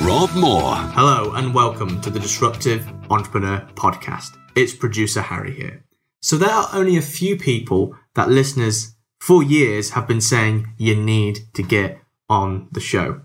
[0.00, 0.74] Rob Moore.
[0.74, 4.36] Hello and welcome to the Disruptive Entrepreneur Podcast.
[4.56, 5.84] It's producer Harry here.
[6.20, 10.96] So, there are only a few people that listeners for years have been saying you
[10.96, 13.22] need to get on the show.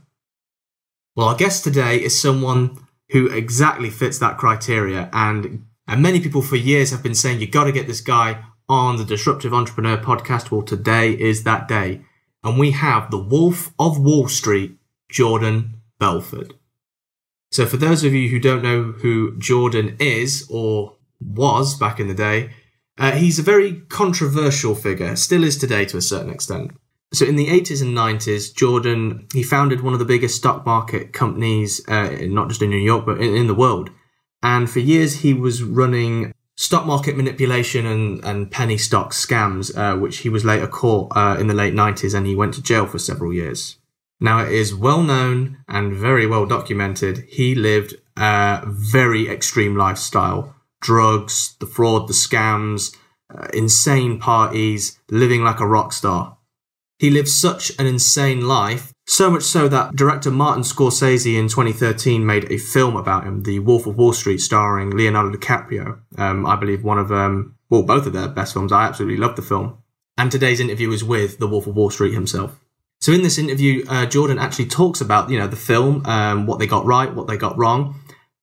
[1.15, 2.77] Well, our guest today is someone
[3.09, 7.47] who exactly fits that criteria, and, and many people for years have been saying you
[7.47, 10.51] got to get this guy on the Disruptive Entrepreneur Podcast.
[10.51, 12.01] Well, today is that day,
[12.43, 14.77] and we have the Wolf of Wall Street,
[15.09, 16.53] Jordan Belfort.
[17.51, 22.07] So, for those of you who don't know who Jordan is or was back in
[22.07, 22.51] the day,
[22.97, 26.71] uh, he's a very controversial figure, still is today to a certain extent.
[27.11, 31.11] So, in the 80s and 90s, Jordan he founded one of the biggest stock market
[31.11, 33.89] companies, uh, not just in New York but in, in the world.
[34.43, 39.97] And for years, he was running stock market manipulation and, and penny stock scams, uh,
[39.97, 42.85] which he was later caught uh, in the late 90s, and he went to jail
[42.85, 43.77] for several years.
[44.19, 47.25] Now, it is well known and very well documented.
[47.29, 52.95] He lived a very extreme lifestyle drugs, the fraud, the scams,
[53.33, 56.37] uh, insane parties, living like a rock star.
[56.97, 62.25] He lived such an insane life, so much so that director Martin Scorsese in 2013
[62.25, 65.99] made a film about him, The Wolf of Wall Street, starring Leonardo DiCaprio.
[66.17, 68.71] Um, I believe one of, um, well, both of their best films.
[68.71, 69.77] I absolutely love the film.
[70.17, 72.59] And today's interview is with The Wolf of Wall Street himself.
[73.01, 76.59] So in this interview, uh, Jordan actually talks about, you know, the film, um, what
[76.59, 77.99] they got right, what they got wrong.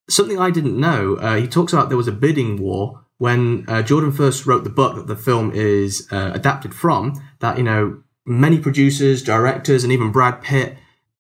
[0.08, 3.82] Something I didn't know, uh, he talks about there was a bidding war when uh,
[3.82, 8.02] Jordan first wrote the book that the film is uh, adapted from, that, you know,
[8.24, 10.76] many producers, directors, and even Brad Pitt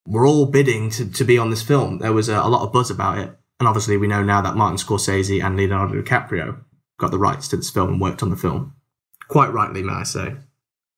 [0.06, 1.98] were all bidding to, to be on this film.
[1.98, 3.36] There was a, a lot of buzz about it.
[3.58, 6.62] And obviously we know now that Martin Scorsese and Leonardo DiCaprio
[6.98, 8.74] got the rights to this film and worked on the film.
[9.28, 10.36] Quite rightly, may I say.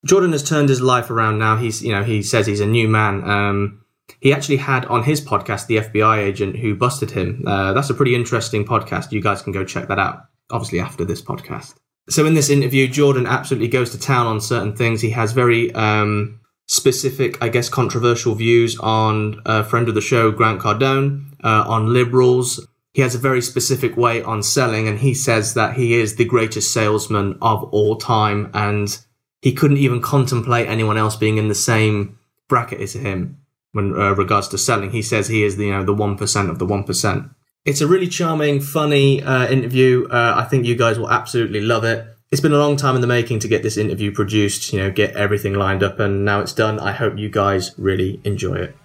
[0.04, 1.56] Jordan has turned his life around now.
[1.56, 3.28] He's, you know, he says he's a new man.
[3.28, 3.84] Um,
[4.20, 7.44] he actually had on his podcast the FBI agent who busted him.
[7.46, 9.12] Uh, that's a pretty interesting podcast.
[9.12, 11.74] You guys can go check that out, obviously, after this podcast.
[12.08, 15.02] So, in this interview, Jordan absolutely goes to town on certain things.
[15.02, 20.30] He has very um, specific, I guess, controversial views on a friend of the show,
[20.30, 22.66] Grant Cardone, uh, on liberals.
[22.94, 26.24] He has a very specific way on selling, and he says that he is the
[26.24, 28.98] greatest salesman of all time, and
[29.40, 32.18] he couldn't even contemplate anyone else being in the same
[32.48, 33.38] bracket as him
[33.72, 34.90] when uh, regards to selling.
[34.90, 37.30] He says he is the you know the one percent of the one percent.
[37.64, 40.06] It's a really charming, funny uh, interview.
[40.10, 42.06] Uh, I think you guys will absolutely love it.
[42.30, 44.72] It's been a long time in the making to get this interview produced.
[44.72, 46.78] You know, get everything lined up, and now it's done.
[46.80, 48.76] I hope you guys really enjoy it.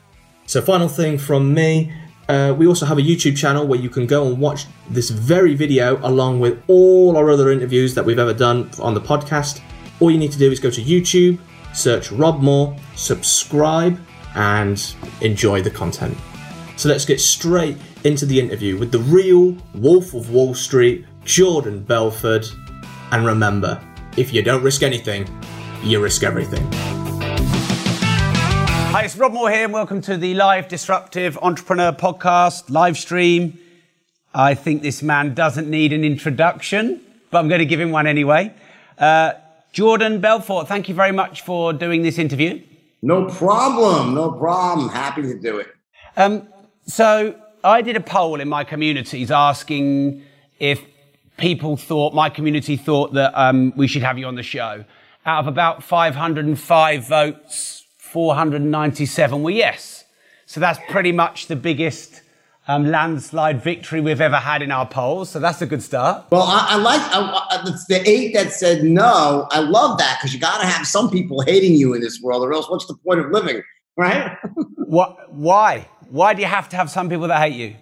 [0.46, 1.94] So, final thing from me.
[2.30, 5.56] Uh, we also have a YouTube channel where you can go and watch this very
[5.56, 9.62] video along with all our other interviews that we've ever done on the podcast.
[10.04, 11.40] All you need to do is go to YouTube,
[11.74, 13.98] search Rob Moore, subscribe,
[14.36, 16.18] and enjoy the content.
[16.76, 21.82] So let's get straight into the interview with the real Wolf of Wall Street, Jordan
[21.84, 22.54] Belfort.
[23.12, 23.82] And remember,
[24.18, 25.26] if you don't risk anything,
[25.82, 26.68] you risk everything.
[28.92, 33.58] Hi, it's Rob Moore here, and welcome to the live Disruptive Entrepreneur Podcast live stream.
[34.36, 37.00] I think this man doesn't need an introduction,
[37.32, 38.54] but I'm going to give him one anyway.
[38.98, 39.36] Uh,
[39.74, 42.62] Jordan Belfort, thank you very much for doing this interview.
[43.02, 44.14] No problem.
[44.14, 44.88] No problem.
[44.90, 45.68] Happy to do it.
[46.16, 46.48] Um,
[46.86, 50.24] so I did a poll in my communities asking
[50.60, 50.80] if
[51.38, 54.86] people thought my community thought that um, we should have you on the show.
[55.26, 60.06] Out of about 505 votes, 497 were yes.
[60.46, 62.22] So that's pretty much the biggest
[62.68, 65.30] um, landslide victory we've ever had in our polls.
[65.30, 66.26] So that's a good start.
[66.32, 69.48] Well, I, I like I, I, the eight that said no.
[69.52, 72.44] I love that because you got to have some people hating you in this world,
[72.44, 73.62] or else what's the point of living,
[73.98, 74.38] right?
[74.76, 75.34] what?
[75.34, 75.88] Why?
[76.10, 77.76] Why do you have to have some people that hate you?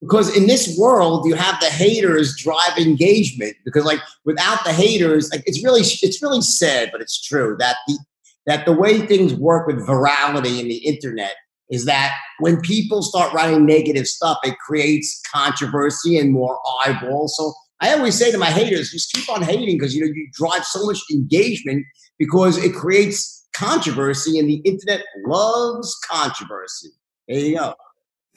[0.00, 3.56] Because in this world, you have the haters drive engagement.
[3.64, 7.76] Because like without the haters, like it's really it's really sad, but it's true that
[7.86, 7.98] the
[8.46, 11.34] that the way things work with virality in the internet
[11.70, 17.34] is that when people start writing negative stuff, it creates controversy and more eyeballs.
[17.36, 20.28] So I always say to my haters, just keep on hating because you know you
[20.32, 21.84] drive so much engagement
[22.18, 26.88] because it creates controversy, and the internet loves controversy.
[27.28, 27.74] There you go.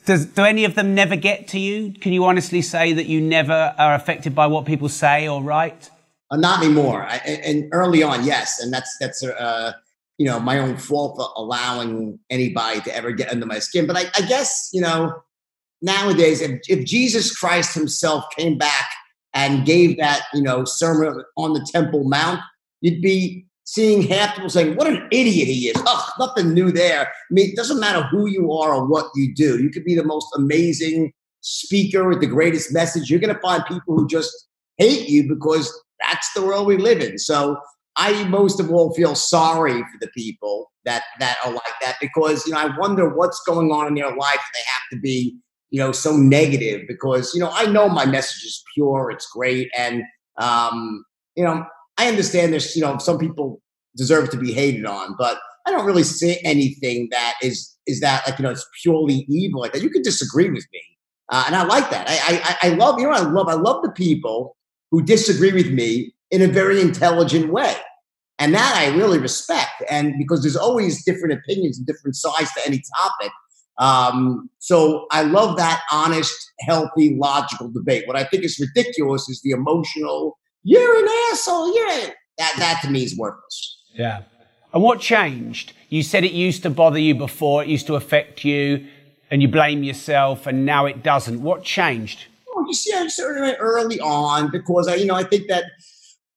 [0.05, 1.91] Does, do any of them never get to you?
[1.91, 5.89] Can you honestly say that you never are affected by what people say or write?
[6.31, 7.03] Uh, not anymore.
[7.03, 9.73] I, and early on, yes, and that's that's uh,
[10.17, 13.87] you know my own fault for allowing anybody to ever get under my skin.
[13.87, 15.13] But I, I guess you know
[15.81, 18.89] nowadays, if, if Jesus Christ Himself came back
[19.33, 22.41] and gave that you know sermon on the Temple Mount,
[22.81, 27.07] you'd be seeing half people saying, "What an idiot he is!" Ugh, nothing new there.
[27.07, 29.61] I mean, it doesn't matter who you are or what you do.
[29.61, 33.09] You could be the most amazing speaker with the greatest message.
[33.09, 34.47] You're going to find people who just
[34.77, 35.71] hate you because
[36.01, 37.17] that's the world we live in.
[37.17, 37.57] So
[37.97, 42.45] I most of all feel sorry for the people that that are like that because
[42.45, 44.39] you know I wonder what's going on in their life.
[44.53, 45.37] They have to be
[45.69, 49.11] you know so negative because you know I know my message is pure.
[49.11, 50.03] It's great, and
[50.37, 51.03] um,
[51.35, 51.65] you know
[51.97, 53.61] I understand there's you know some people
[53.95, 58.23] deserve to be hated on, but I don't really see anything that is is that
[58.27, 59.81] like you know it's purely evil like that.
[59.81, 60.81] You can disagree with me,
[61.31, 62.07] uh, and I like that.
[62.07, 64.55] I, I I love you know I love I love the people
[64.91, 67.75] who disagree with me in a very intelligent way.
[68.39, 69.83] And that I really respect.
[69.89, 73.31] And because there's always different opinions and different sides to any topic.
[73.79, 78.07] Um, so I love that honest, healthy, logical debate.
[78.07, 82.79] What I think is ridiculous is the emotional, you're an asshole, you're a, that that
[82.83, 83.77] to me is worthless.
[83.93, 84.23] Yeah.
[84.73, 85.73] And what changed?
[85.89, 88.87] You said it used to bother you before, it used to affect you,
[89.31, 91.41] and you blame yourself, and now it doesn't.
[91.41, 92.25] What changed?
[92.49, 95.65] Oh, you see, I started early on because I, you know, I think that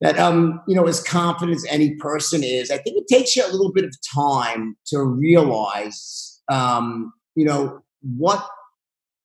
[0.01, 3.45] that um, you know, as confident as any person is, I think it takes you
[3.45, 8.45] a little bit of time to realize, um, you know, what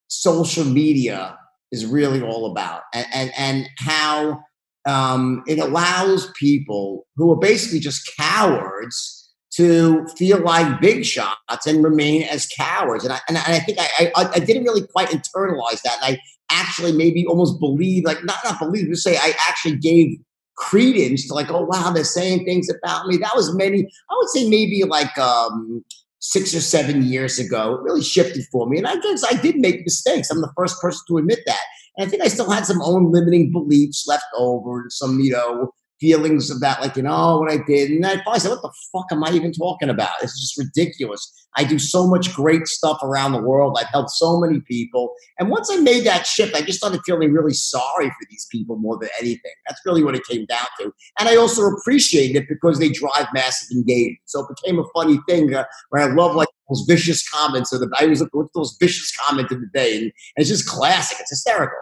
[0.09, 1.39] social media
[1.73, 4.41] is really all about, and and, and how
[4.87, 9.23] um, it allows people who are basically just cowards
[9.57, 13.05] to feel like big shots and remain as cowards.
[13.05, 15.99] And I, and I think I, I, I, didn't really quite internalize that.
[16.03, 16.19] And I
[16.51, 20.19] actually maybe almost believe, like not, not believe, but say I actually gave
[20.57, 23.17] credence to like, oh, wow, they're saying things about me.
[23.17, 23.81] That was many,
[24.11, 25.85] I would say maybe like um,
[26.19, 27.75] six or seven years ago.
[27.75, 28.79] It really shifted for me.
[28.79, 30.31] And I guess I did make mistakes.
[30.31, 31.61] I'm the first person to admit that.
[31.97, 35.33] And I think I still had some own limiting beliefs left over, and some, you
[35.33, 37.91] know, feelings of that, like, you know, what I did.
[37.91, 40.11] And I finally said, what the fuck am I even talking about?
[40.21, 41.33] This is just ridiculous.
[41.57, 43.79] I do so much great stuff around the world.
[43.81, 45.15] I've helped so many people.
[45.39, 48.77] And once I made that shift, I just started feeling really sorry for these people
[48.77, 49.53] more than anything.
[49.67, 50.93] That's really what it came down to.
[51.19, 54.19] And I also appreciated it because they drive massive engagement.
[54.27, 57.81] So it became a funny thing uh, where I love like those vicious comments of
[57.81, 59.97] the, I was looking at those vicious comments of the day.
[59.97, 61.17] And it's just classic.
[61.21, 61.79] It's hysterical.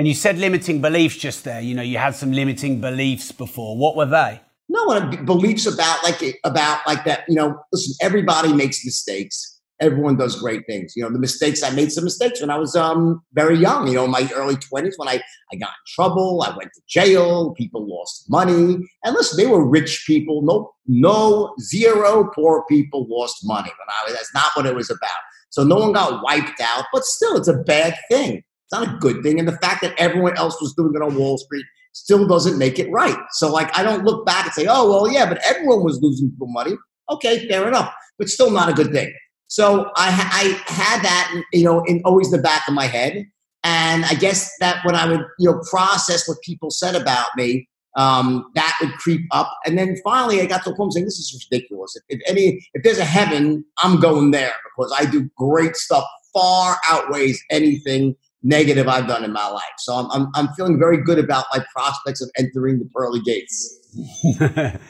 [0.00, 1.60] And you said limiting beliefs just there.
[1.60, 3.76] You know, you had some limiting beliefs before.
[3.76, 4.40] What were they?
[4.70, 7.24] No, beliefs about like about like that.
[7.28, 9.60] You know, listen, everybody makes mistakes.
[9.78, 10.94] Everyone does great things.
[10.96, 13.88] You know, the mistakes I made some mistakes when I was um very young.
[13.88, 15.20] You know, in my early twenties when I
[15.52, 17.52] I got in trouble, I went to jail.
[17.52, 20.40] People lost money, and listen, they were rich people.
[20.40, 24.12] No, no, zero poor people lost money when I.
[24.14, 25.10] That's not what it was about.
[25.50, 28.44] So no one got wiped out, but still, it's a bad thing.
[28.70, 29.38] It's not a good thing.
[29.40, 32.78] And the fact that everyone else was doing it on Wall Street still doesn't make
[32.78, 33.16] it right.
[33.32, 36.32] So, like, I don't look back and say, oh, well, yeah, but everyone was losing
[36.40, 36.72] money.
[37.10, 37.92] Okay, fair enough.
[38.18, 39.12] But still not a good thing.
[39.48, 43.26] So I, I had that, you know, in always the back of my head.
[43.64, 47.68] And I guess that when I would, you know, process what people said about me,
[47.96, 49.52] um, that would creep up.
[49.66, 51.96] And then finally, I got to a point saying, "This is ridiculous.
[51.96, 56.04] If, if, any, if there's a heaven, I'm going there because I do great stuff.
[56.32, 59.62] Far outweighs anything negative I've done in my life.
[59.78, 63.78] So I'm, I'm, I'm feeling very good about my prospects of entering the pearly gates.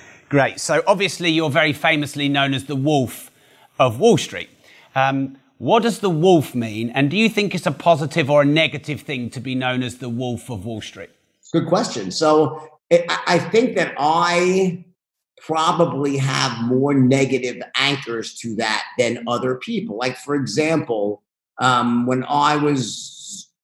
[0.29, 0.61] Great.
[0.61, 3.31] So obviously, you're very famously known as the Wolf
[3.79, 4.51] of Wall Street.
[4.95, 6.91] Um, what does the wolf mean?
[6.91, 9.99] And do you think it's a positive or a negative thing to be known as
[9.99, 11.11] the Wolf of Wall Street?
[11.53, 12.11] Good question.
[12.11, 14.85] So it, I think that I
[15.39, 19.99] probably have more negative anchors to that than other people.
[19.99, 21.23] Like, for example,
[21.59, 23.20] um, when I was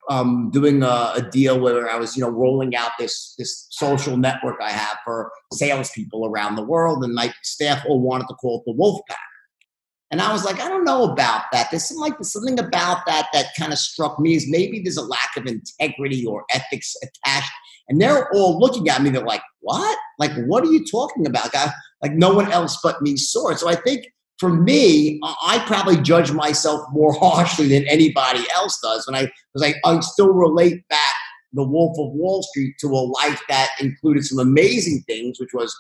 [0.09, 4.17] um, doing a, a, deal where I was, you know, rolling out this this social
[4.17, 8.61] network I have for salespeople around the world, and my staff all wanted to call
[8.61, 9.19] it the Wolf Pack.
[10.13, 11.69] And I was like, I don't know about that.
[11.71, 15.03] There's something like something about that that kind of struck me is maybe there's a
[15.03, 17.51] lack of integrity or ethics attached.
[17.89, 19.11] And they're all looking at me.
[19.11, 19.99] They're like, "What?
[20.19, 21.71] Like, what are you talking about?" Guy?
[22.03, 23.59] Like, no one else but me saw it.
[23.59, 24.07] So I think
[24.39, 29.07] for me, I probably judge myself more harshly than anybody else does.
[29.07, 31.15] And I, because I, I still relate back
[31.53, 35.75] the Wolf of Wall Street to a life that included some amazing things, which was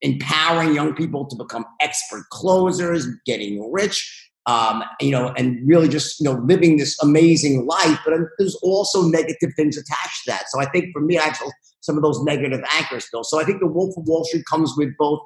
[0.00, 6.20] empowering young people to become expert closers, getting rich, um, you know, and really just
[6.20, 7.98] you know living this amazing life.
[8.04, 10.44] But there's also negative things attached to that.
[10.50, 11.38] So I think for me, I have
[11.80, 13.24] some of those negative anchors still.
[13.24, 15.20] So I think the Wolf of Wall Street comes with both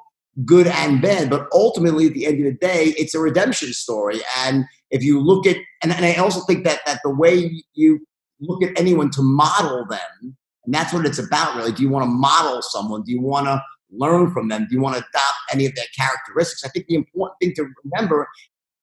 [0.44, 4.20] good and bad, but ultimately at the end of the day, it's a redemption story.
[4.38, 8.00] And if you look at, and, and I also think that that the way you
[8.40, 11.72] look at anyone to model them, and that's what it's about really.
[11.72, 13.02] Do you want to model someone?
[13.02, 14.66] Do you want to learn from them?
[14.68, 16.64] Do you want to adopt any of their characteristics?
[16.64, 18.28] I think the important thing to remember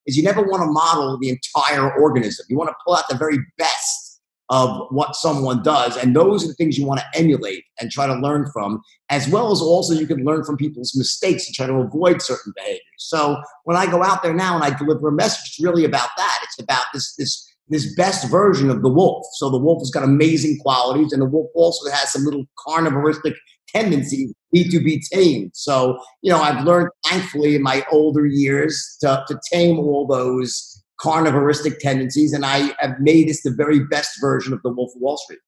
[0.06, 2.46] is you never want to model the entire organism.
[2.48, 4.09] You want to pull out the very best
[4.50, 5.96] of what someone does.
[5.96, 9.28] And those are the things you want to emulate and try to learn from, as
[9.28, 12.82] well as also you can learn from people's mistakes and try to avoid certain behaviors.
[12.98, 16.08] So when I go out there now and I deliver a message, it's really about
[16.16, 16.38] that.
[16.42, 19.24] It's about this, this, this best version of the wolf.
[19.34, 23.34] So the wolf has got amazing qualities, and the wolf also has some little carnivoristic
[23.68, 25.52] tendencies need to be tamed.
[25.54, 30.79] So, you know, I've learned, thankfully, in my older years to, to tame all those
[31.00, 35.00] carnivoristic tendencies, and I have made this the very best version of the Wolf of
[35.00, 35.40] Wall Street.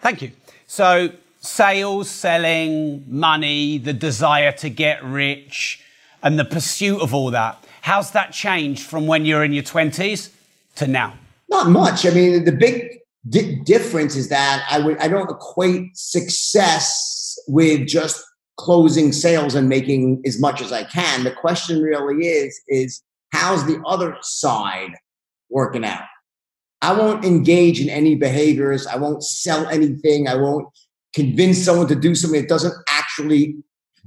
[0.00, 0.30] Thank you.
[0.66, 1.10] So,
[1.40, 5.82] sales, selling, money, the desire to get rich,
[6.22, 7.62] and the pursuit of all that.
[7.82, 10.30] How's that changed from when you're in your 20s
[10.76, 11.14] to now?
[11.48, 12.06] Not much.
[12.06, 17.88] I mean, the big di- difference is that I would I don't equate success with
[17.88, 18.22] just
[18.56, 21.24] closing sales and making as much as I can.
[21.24, 23.02] The question really is, is
[23.40, 24.92] how's the other side
[25.48, 26.04] working out?
[26.82, 28.86] I won't engage in any behaviors.
[28.86, 30.28] I won't sell anything.
[30.28, 30.68] I won't
[31.14, 33.56] convince someone to do something that doesn't actually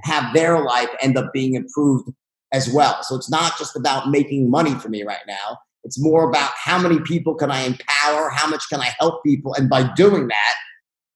[0.02, 2.08] have their life end up being improved
[2.52, 3.02] as well.
[3.02, 5.58] So it's not just about making money for me right now.
[5.82, 8.30] It's more about how many people can I empower?
[8.30, 9.54] How much can I help people?
[9.54, 10.54] And by doing that,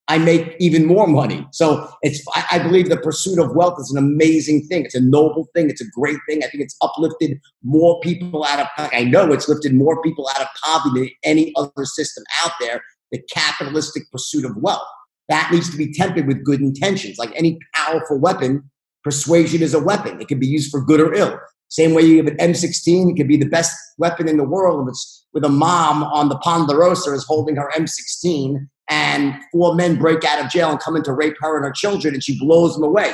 [0.08, 1.46] I make even more money.
[1.52, 4.86] So it's I, believe the pursuit of wealth is an amazing thing.
[4.86, 5.68] It's a noble thing.
[5.68, 6.42] It's a great thing.
[6.42, 10.40] I think it's uplifted more people out of I know it's lifted more people out
[10.40, 12.82] of poverty than any other system out there.
[13.12, 14.86] The capitalistic pursuit of wealth
[15.28, 17.18] that needs to be tempered with good intentions.
[17.18, 18.70] Like any powerful weapon,
[19.04, 20.20] persuasion is a weapon.
[20.20, 21.38] It can be used for good or ill.
[21.68, 24.88] Same way you have an M16, it could be the best weapon in the world
[24.88, 29.96] if it's with a mom on the Ponderosa is holding her M16 and four men
[29.96, 32.38] break out of jail and come in to rape her and her children, and she
[32.38, 33.12] blows them away.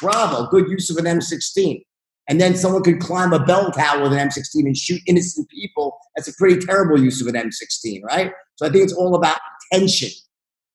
[0.00, 1.82] Bravo, good use of an M16.
[2.28, 5.98] And then someone could climb a bell tower with an M16 and shoot innocent people.
[6.14, 8.32] That's a pretty terrible use of an M16, right?
[8.54, 9.38] So I think it's all about
[9.72, 10.10] attention.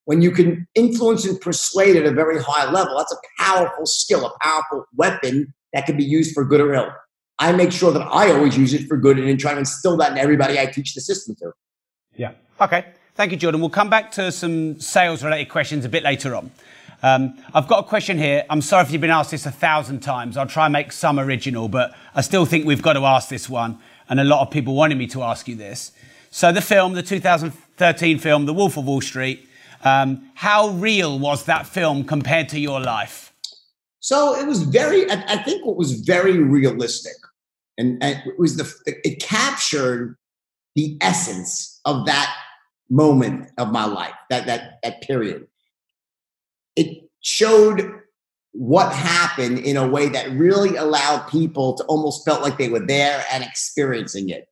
[0.04, 4.26] When you can influence and persuade at a very high level, that's a powerful skill,
[4.26, 6.92] a powerful weapon that can be used for good or ill.
[7.40, 9.98] I make sure that I always use it for good and then try to instill
[9.98, 11.52] that in everybody I teach the system to.
[12.16, 12.34] Yeah.
[12.62, 12.86] Okay.
[13.16, 13.62] Thank you, Jordan.
[13.62, 16.52] We'll come back to some sales related questions a bit later on.
[17.02, 18.44] Um, I've got a question here.
[18.50, 20.36] I'm sorry if you've been asked this a thousand times.
[20.36, 23.48] I'll try and make some original, but I still think we've got to ask this
[23.48, 23.80] one.
[24.10, 25.94] And a lot of people wanted me to ask you this.
[26.30, 29.48] So, the film, the 2013 film, The Wolf of Wall Street,
[29.86, 33.32] um, how real was that film compared to your life?
[34.02, 37.16] So, it was very, I, think what was very realistic,
[37.78, 38.70] and it was the,
[39.06, 40.18] it captured
[40.76, 42.36] the essence of that
[42.90, 45.48] moment of my life, that that that period.
[46.76, 48.02] It showed
[48.52, 52.86] what happened in a way that really allowed people to almost felt like they were
[52.86, 54.48] there and experiencing it.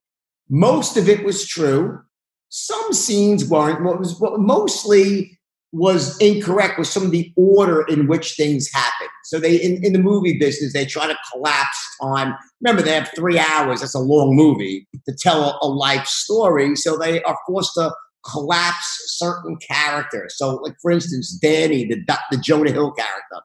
[0.50, 2.02] Most of it was true.
[2.50, 3.84] Some scenes weren't.
[3.84, 5.40] What was what mostly
[5.72, 9.10] was incorrect was some of the order in which things happened.
[9.24, 12.36] So they in, in the movie business, they try to collapse time.
[12.62, 16.76] Remember, they have three hours, that's a long movie, to tell a, a life story.
[16.76, 17.92] So they are forced to
[18.30, 20.36] collapse certain characters.
[20.38, 23.42] So, like for instance, Danny, the the Jonah Hill character,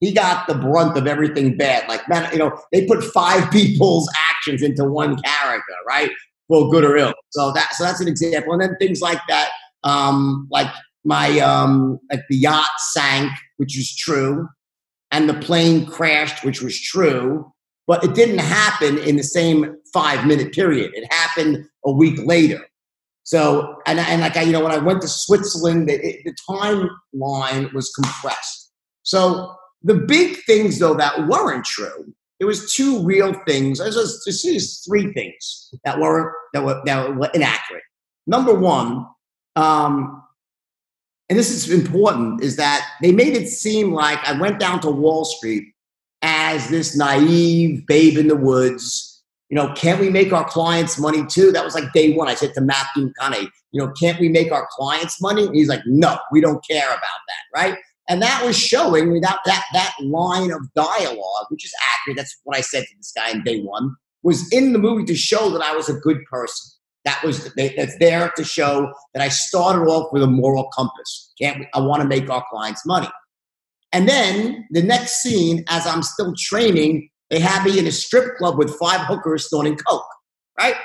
[0.00, 1.88] he got the brunt of everything bad.
[1.88, 6.10] Like man, you know, they put five people's actions into one character, right?
[6.48, 7.14] For good or ill.
[7.30, 8.52] So that so that's an example.
[8.52, 9.50] And then things like that,
[9.82, 10.70] um, like
[11.04, 14.48] my um, like the yacht sank, which was true,
[15.10, 17.50] and the plane crashed, which was true.
[17.86, 20.92] But it didn't happen in the same five minute period.
[20.94, 22.66] It happened a week later.
[23.24, 27.72] So, and, and like I, you know, when I went to Switzerland, the, the timeline
[27.72, 28.70] was compressed.
[29.02, 33.78] So the big things though that weren't true, there was two real things.
[33.78, 37.82] There's just three things that were that were that were inaccurate.
[38.26, 39.06] Number one,
[39.56, 40.22] um,
[41.28, 44.90] and this is important, is that they made it seem like I went down to
[44.90, 45.64] Wall Street
[46.22, 49.13] as this naive babe in the woods
[49.50, 51.52] you know, can't we make our clients money too?
[51.52, 52.28] That was like day one.
[52.28, 55.46] I said to Matthew McConaughey, you know, can't we make our clients money?
[55.46, 57.78] And he's like, no, we don't care about that, right?
[58.08, 62.16] And that was showing without that that line of dialogue, which is accurate.
[62.16, 65.14] That's what I said to this guy in day one, was in the movie to
[65.14, 66.70] show that I was a good person.
[67.04, 71.32] That was that's there to show that I started off with a moral compass.
[71.40, 73.08] Can't we, I want to make our clients money?
[73.92, 78.36] And then the next scene, as I'm still training, they have me in a strip
[78.36, 80.06] club with five hookers snorting coke.
[80.58, 80.76] Right?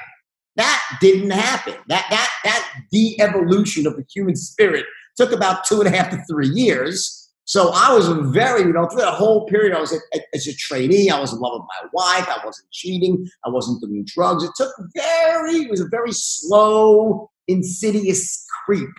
[0.55, 1.75] That didn't happen.
[1.88, 6.22] That that that de-evolution of the human spirit took about two and a half to
[6.29, 7.15] three years.
[7.46, 10.55] So I was very, you know, through that whole period, I was a, as a
[10.55, 14.43] trainee, I was in love with my wife, I wasn't cheating, I wasn't doing drugs.
[14.43, 18.89] It took very, it was a very slow, insidious creep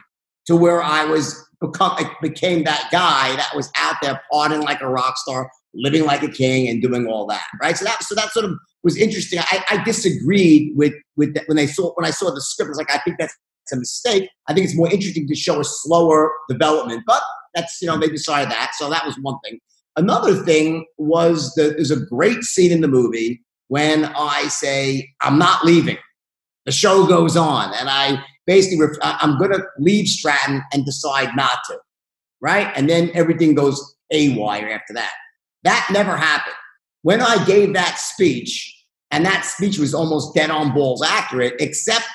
[0.46, 4.88] to where I was become became that guy that was out there partying like a
[4.88, 7.44] rock star, living like a king, and doing all that.
[7.60, 7.76] Right.
[7.76, 9.40] So that so that sort of was interesting.
[9.40, 12.68] I, I disagreed with with the, when they saw when I saw the script.
[12.68, 13.36] I was like, I think that's
[13.72, 14.28] a mistake.
[14.48, 17.22] I think it's more interesting to show a slower development, but
[17.54, 18.72] that's you know they decided that.
[18.74, 19.58] So that was one thing.
[19.96, 25.38] Another thing was that there's a great scene in the movie when I say I'm
[25.38, 25.98] not leaving.
[26.66, 31.34] The show goes on, and I basically ref- I'm going to leave Stratton and decide
[31.36, 31.78] not to,
[32.40, 32.72] right?
[32.76, 35.12] And then everything goes awry after that.
[35.64, 36.56] That never happened.
[37.02, 38.76] When I gave that speech,
[39.10, 42.06] and that speech was almost dead on balls accurate, except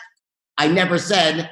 [0.57, 1.49] I never said,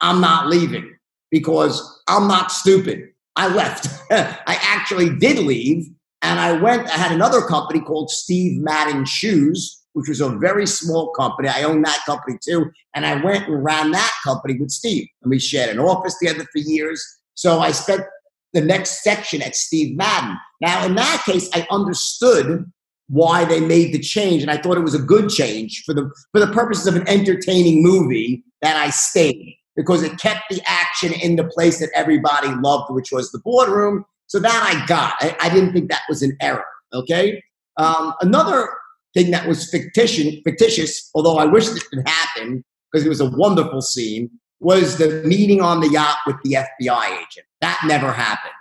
[0.00, 0.96] I'm not leaving
[1.30, 3.08] because I'm not stupid.
[3.36, 3.88] I left.
[4.10, 5.86] I actually did leave
[6.22, 10.66] and I went, I had another company called Steve Madden Shoes, which was a very
[10.66, 11.48] small company.
[11.48, 12.70] I owned that company too.
[12.94, 15.06] And I went and ran that company with Steve.
[15.22, 17.04] And we shared an office together for years.
[17.34, 18.02] So I spent
[18.56, 20.36] the next section at Steve Madden.
[20.60, 22.70] Now, in that case, I understood
[23.08, 26.10] why they made the change, and I thought it was a good change for the
[26.32, 31.12] for the purposes of an entertaining movie that I stayed because it kept the action
[31.12, 34.04] in the place that everybody loved, which was the boardroom.
[34.28, 35.14] So that I got.
[35.20, 36.64] I, I didn't think that was an error.
[36.92, 37.42] Okay.
[37.76, 38.68] Um, another
[39.14, 43.30] thing that was fictitious, fictitious, although I wish it had happened because it was a
[43.30, 47.46] wonderful scene, was the meeting on the yacht with the FBI agent.
[47.60, 48.52] That never happened.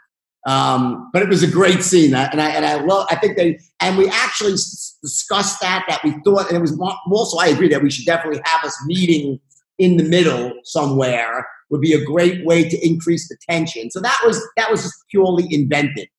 [0.46, 3.08] Um, but it was a great scene, and I and I love.
[3.10, 5.86] I think they and we actually discussed that.
[5.88, 6.78] That we thought, and it was
[7.10, 9.40] also I agree that we should definitely have us meeting
[9.80, 13.90] in the middle somewhere would be a great way to increase the tension.
[13.90, 16.10] So that was that was just purely invented.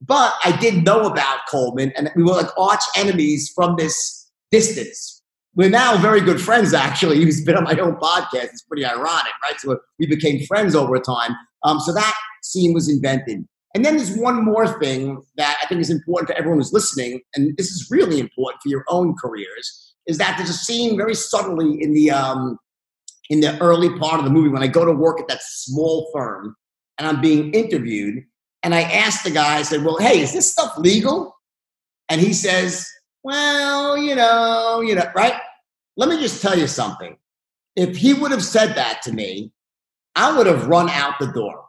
[0.00, 5.15] But I did know about Coleman, and we were like arch enemies from this distance.
[5.56, 7.16] We're now very good friends, actually.
[7.24, 8.44] He's been on my own podcast.
[8.44, 9.58] It's pretty ironic, right?
[9.58, 11.32] So we became friends over time.
[11.64, 13.46] Um, so that scene was invented.
[13.74, 17.20] And then there's one more thing that I think is important to everyone who's listening,
[17.34, 21.14] and this is really important for your own careers, is that there's a scene very
[21.14, 22.58] subtly in the um,
[23.28, 26.08] in the early part of the movie when I go to work at that small
[26.14, 26.56] firm
[26.96, 28.24] and I'm being interviewed,
[28.62, 31.36] and I asked the guy, I said, "Well, hey, is this stuff legal?"
[32.08, 32.86] And he says,
[33.24, 35.34] "Well, you know, you know, right."
[35.96, 37.16] Let me just tell you something.
[37.74, 39.52] If he would have said that to me,
[40.14, 41.64] I would have run out the door.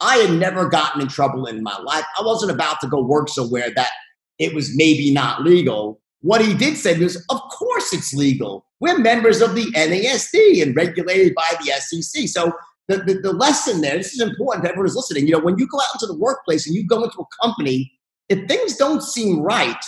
[0.00, 2.04] I had never gotten in trouble in my life.
[2.18, 3.90] I wasn't about to go work somewhere that
[4.38, 6.00] it was maybe not legal.
[6.20, 8.66] What he did say was, of course it's legal.
[8.80, 12.28] We're members of the NASD and regulated by the SEC.
[12.28, 12.52] So
[12.88, 15.26] the, the, the lesson there, this is important to everyone who's listening.
[15.26, 17.92] You know, when you go out into the workplace and you go into a company,
[18.28, 19.82] if things don't seem right,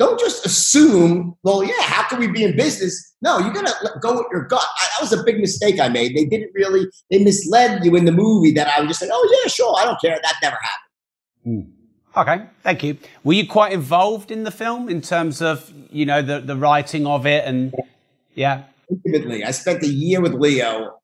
[0.00, 3.14] don't just assume, well, yeah, how can we be in business?
[3.20, 4.66] No, you got to go with your gut.
[4.80, 6.16] I, that was a big mistake I made.
[6.16, 9.40] They didn't really, they misled you in the movie that I was just like, oh,
[9.44, 10.18] yeah, sure, I don't care.
[10.22, 11.76] That never happened.
[12.14, 12.18] Hmm.
[12.18, 12.96] Okay, thank you.
[13.24, 17.06] Were you quite involved in the film in terms of, you know, the, the writing
[17.06, 17.74] of it and,
[18.34, 18.64] yeah?
[19.04, 19.44] Intimately.
[19.44, 20.98] I spent a year with Leo,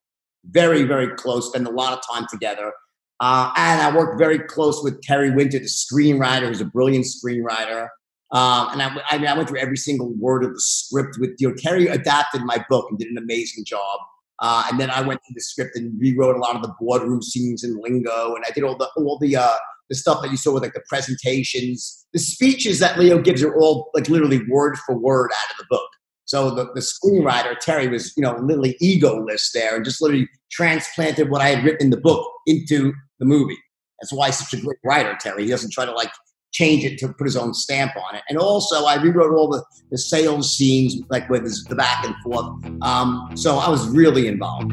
[0.46, 2.72] very, very close, spent a lot of time together.
[3.20, 7.88] Uh, and I worked very close with Terry Winter, the screenwriter, who's a brilliant screenwriter.
[8.32, 11.30] Um, and I, I, mean, I went through every single word of the script with,
[11.38, 14.00] you know, Terry adapted my book and did an amazing job.
[14.40, 17.22] Uh, and then I went through the script and rewrote a lot of the boardroom
[17.22, 18.34] scenes in lingo.
[18.34, 19.54] And I did all the, all the, uh,
[19.88, 23.56] the stuff that you saw with like the presentations, the speeches that Leo gives are
[23.56, 25.88] all like literally word for word out of the book.
[26.24, 31.30] So the, the screenwriter, Terry, was, you know, literally egoless there and just literally transplanted
[31.30, 33.56] what I had written in the book into the movie.
[34.00, 35.44] That's why he's such a great writer, Terry.
[35.44, 36.10] He doesn't try to like
[36.56, 38.22] change it to put his own stamp on it.
[38.28, 42.46] And also, I rewrote all the, the sales scenes, like with the back and forth.
[42.82, 44.72] Um, so I was really involved.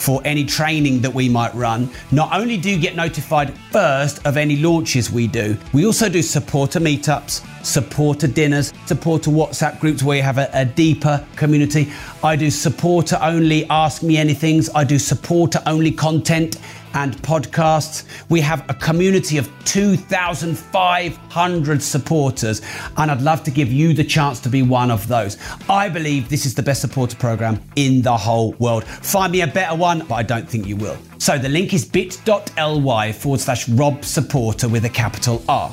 [0.00, 4.36] for any training that we might run, not only do you get notified first of
[4.36, 10.16] any launches we do, we also do supporter meetups, supporter dinners, supporter WhatsApp groups where
[10.16, 11.92] you have a, a deeper community.
[12.24, 16.56] I do supporter only Ask Me Anythings, I do supporter only content
[16.94, 18.04] and podcasts.
[18.28, 22.62] We have a community of 2,500 supporters,
[22.96, 25.36] and I'd love to give you the chance to be one of those.
[25.68, 28.84] I believe this is the best supporter program in the whole world.
[28.84, 30.96] Find me a better one, but I don't think you will.
[31.18, 35.72] So the link is bit.ly forward slash Rob Supporter with a capital R.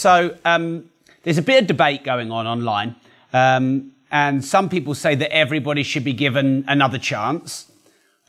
[0.00, 0.88] So um,
[1.24, 2.96] there's a bit of debate going on online,
[3.34, 7.70] um, and some people say that everybody should be given another chance,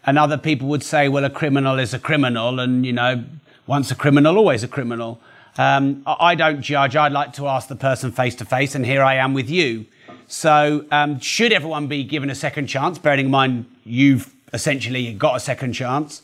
[0.06, 3.24] and other people would say, well, a criminal is a criminal, and you know,
[3.68, 5.22] once a criminal, always a criminal.
[5.58, 6.98] Um, I don't judge.
[6.98, 9.86] I'd like to ask the person face to face, and here I am with you.
[10.28, 13.00] So, um, should everyone be given a second chance?
[13.00, 16.22] Bearing in mind you've essentially got a second chance,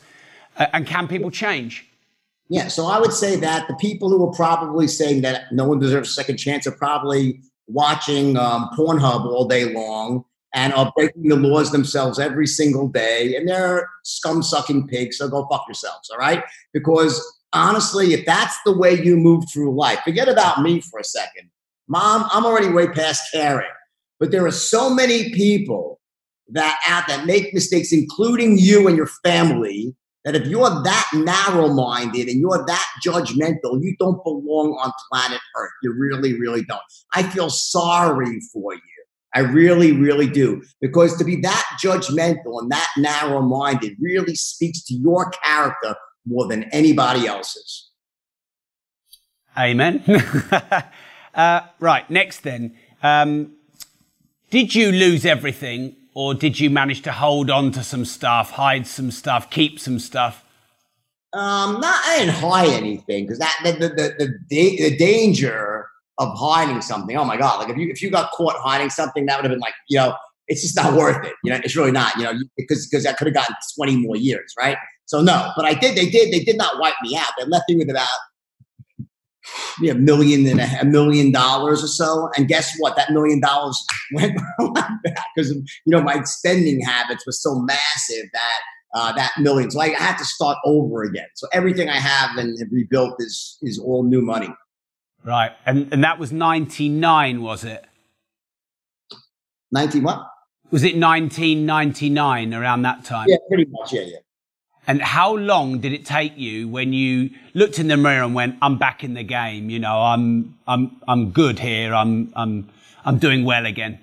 [0.57, 1.86] uh, and can people change?
[2.49, 5.79] Yeah, so I would say that the people who are probably saying that no one
[5.79, 11.27] deserves a second chance are probably watching um, Pornhub all day long and are breaking
[11.27, 15.17] the laws themselves every single day, and they're scum sucking pigs.
[15.17, 16.41] So go fuck yourselves, all right?
[16.73, 21.03] Because honestly, if that's the way you move through life, forget about me for a
[21.03, 21.49] second.
[21.89, 23.67] Mom, I'm already way past caring,
[24.19, 25.99] but there are so many people
[26.49, 29.95] that out that make mistakes, including you and your family,
[30.27, 35.39] that if you're that narrow minded and you're that judgmental, you don't belong on planet
[35.55, 35.71] Earth.
[35.81, 36.81] You really, really don't.
[37.13, 38.81] I feel sorry for you.
[39.33, 40.61] I really, really do.
[40.81, 46.45] Because to be that judgmental and that narrow minded really speaks to your character more
[46.47, 47.89] than anybody else's.
[49.57, 50.03] Amen.
[51.35, 52.75] uh, right, next then.
[53.01, 53.53] Um,
[54.49, 58.87] did you lose everything or did you manage to hold on to some stuff, hide
[58.87, 60.43] some stuff, keep some stuff?
[61.33, 66.35] Um, not I didn't hide anything because that the the, the the the danger of
[66.35, 67.15] hiding something.
[67.15, 67.59] Oh my god!
[67.59, 69.99] Like if you if you got caught hiding something, that would have been like you
[69.99, 70.15] know
[70.47, 71.33] it's just not worth it.
[71.43, 72.15] You know, it's really not.
[72.17, 74.77] You know, because because I could have gotten twenty more years, right?
[75.05, 75.95] So no, but I did.
[75.95, 76.33] They did.
[76.33, 77.29] They did not wipe me out.
[77.37, 78.09] They left me with about
[79.89, 82.29] a million and a, a million dollars or so.
[82.35, 82.95] And guess what?
[82.95, 83.83] That million dollars
[84.13, 84.37] went
[84.73, 84.91] back
[85.35, 88.59] because you know my spending habits were so massive that
[88.93, 89.71] uh, that million.
[89.71, 91.27] So I had to start over again.
[91.35, 94.49] So everything I have and have rebuilt is is all new money.
[95.23, 97.85] Right, and and that was ninety nine, was it?
[99.71, 100.25] Ninety what?
[100.71, 103.27] Was it nineteen ninety nine around that time?
[103.29, 103.93] Yeah, pretty much.
[103.93, 104.17] Yeah, yeah.
[104.87, 108.57] And how long did it take you when you looked in the mirror and went,
[108.61, 109.69] "I'm back in the game.
[109.69, 111.93] You know, I'm I'm I'm good here.
[111.93, 112.69] I'm I'm
[113.05, 113.99] I'm doing well again."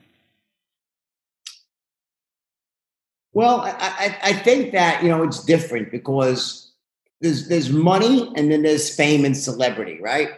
[3.33, 6.71] Well, I, I, I think that you know it's different because
[7.23, 10.29] there's there's money and then there's fame and celebrity, right?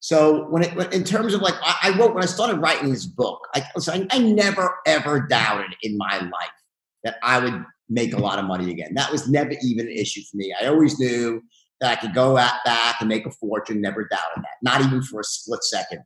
[0.00, 3.40] So when it in terms of like I, wrote when I started writing this book,
[3.54, 3.66] I
[4.10, 6.58] I never ever doubted in my life
[7.04, 8.94] that I would make a lot of money again.
[8.94, 10.54] That was never even an issue for me.
[10.60, 11.42] I always knew
[11.80, 15.02] that I could go out back and make a fortune, never doubted that, not even
[15.02, 16.00] for a split second.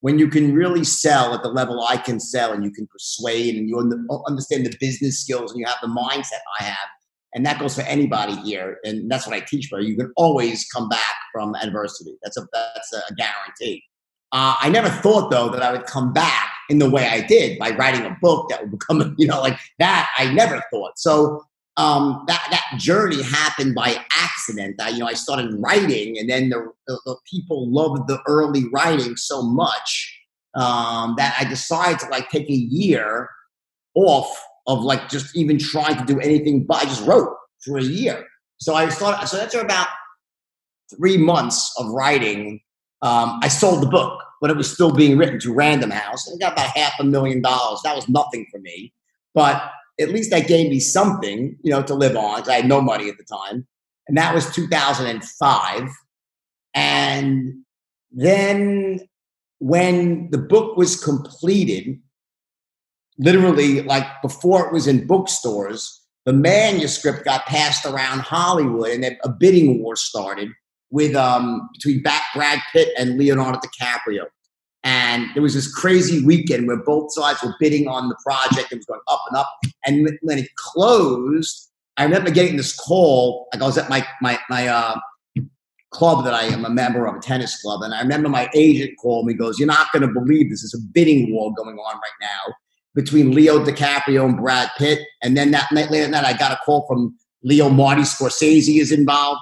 [0.00, 3.56] When you can really sell at the level I can sell and you can persuade
[3.56, 3.78] and you
[4.26, 6.88] understand the business skills and you have the mindset I have,
[7.34, 9.80] and that goes for anybody here, and that's what I teach for.
[9.80, 12.16] You can always come back from adversity.
[12.22, 13.82] That's a that's a guarantee.
[14.30, 17.58] Uh, I never thought though that I would come back in the way I did
[17.58, 20.10] by writing a book that would become, you know, like that.
[20.18, 20.98] I never thought.
[20.98, 21.44] So
[21.76, 24.80] um, that that journey happened by accident.
[24.80, 28.64] I, you know, I started writing, and then the, the, the people loved the early
[28.72, 30.20] writing so much
[30.54, 33.28] um, that I decided to like take a year
[33.94, 36.64] off of like just even trying to do anything.
[36.64, 38.24] But I just wrote for a year.
[38.58, 39.26] So I started.
[39.26, 39.88] So that's about
[40.96, 42.60] three months of writing,
[43.02, 46.30] um, I sold the book, but it was still being written to Random House.
[46.30, 47.80] I got about half a million dollars.
[47.82, 48.92] That was nothing for me,
[49.32, 52.68] but at least that gave me something, you know, to live on because I had
[52.68, 53.66] no money at the time.
[54.06, 55.88] And that was 2005.
[56.74, 57.54] And
[58.12, 59.00] then
[59.60, 61.98] when the book was completed,
[63.16, 69.30] literally like before it was in bookstores, the manuscript got passed around Hollywood and a
[69.30, 70.50] bidding war started
[70.90, 74.26] with um, between Brad Pitt and Leonardo DiCaprio.
[74.84, 78.70] And there was this crazy weekend where both sides were bidding on the project.
[78.70, 79.50] It was going up and up.
[79.86, 83.48] And when it closed, I remember getting this call.
[83.52, 85.00] Like I was at my my my uh,
[85.90, 88.92] club that I am a member of, a tennis club, and I remember my agent
[89.00, 89.34] called me.
[89.34, 90.62] Goes, "You're not going to believe this.
[90.62, 92.54] There's a bidding war going on right now
[92.94, 96.52] between Leo DiCaprio and Brad Pitt." And then that night, later that night, I got
[96.52, 99.40] a call from Leo Marty Scorsese is involved.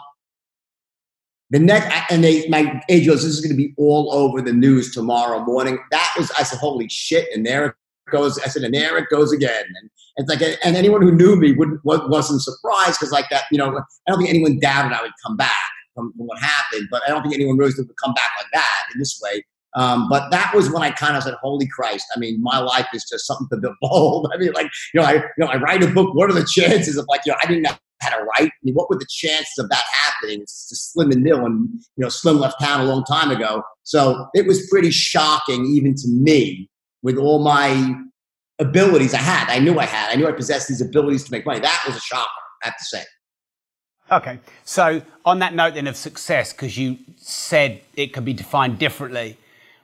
[1.53, 4.55] The next, and they, my agent goes, "This is going to be all over the
[4.55, 7.75] news tomorrow morning." That was, I said, "Holy shit!" And there it
[8.11, 8.39] goes.
[8.39, 11.53] I said, "And there it goes again." And it's like, and anyone who knew me
[11.53, 15.13] wouldn't wasn't surprised because like that, you know, I don't think anyone doubted I would
[15.23, 15.53] come back
[15.95, 18.85] from, from what happened, but I don't think anyone really would come back like that
[18.95, 19.45] in this way.
[19.75, 22.89] Um, but that was when I kind of said, "Holy Christ!" I mean, my life
[22.95, 24.31] is just something to behold.
[24.35, 26.15] I mean, like you know, I you know, I write a book.
[26.15, 27.67] What are the chances of like you know, I didn't
[28.11, 28.51] know how right?
[28.51, 30.43] I mean, what were the chances of that happening?
[30.43, 33.63] It's just slim and nil, and you know, Slim left town a long time ago.
[33.83, 36.69] So it was pretty shocking, even to me,
[37.03, 37.95] with all my
[38.59, 39.49] abilities I had.
[39.49, 40.13] I knew I had.
[40.13, 41.61] I knew I possessed these abilities to make money.
[41.61, 42.29] That was a shocker,
[42.63, 43.03] I have to say.
[44.11, 44.39] Okay.
[44.65, 49.39] So, on that note then of success, because you said it could be defined differently,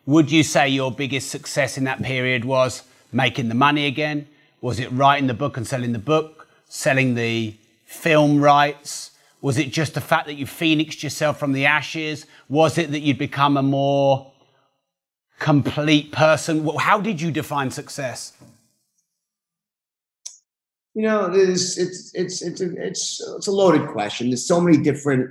[0.07, 4.27] would you say your biggest success in that period was making the money again?
[4.61, 7.55] Was it writing the book and selling the book, selling the
[7.88, 9.12] film rights?
[9.40, 12.27] Was it just the fact that you phoenixed yourself from the ashes?
[12.48, 14.31] Was it that you'd become a more
[15.38, 16.68] complete person?
[16.79, 18.35] How did you define success?
[20.94, 24.29] You know, it's it's it's it's it's it's a loaded question.
[24.29, 25.31] There's so many different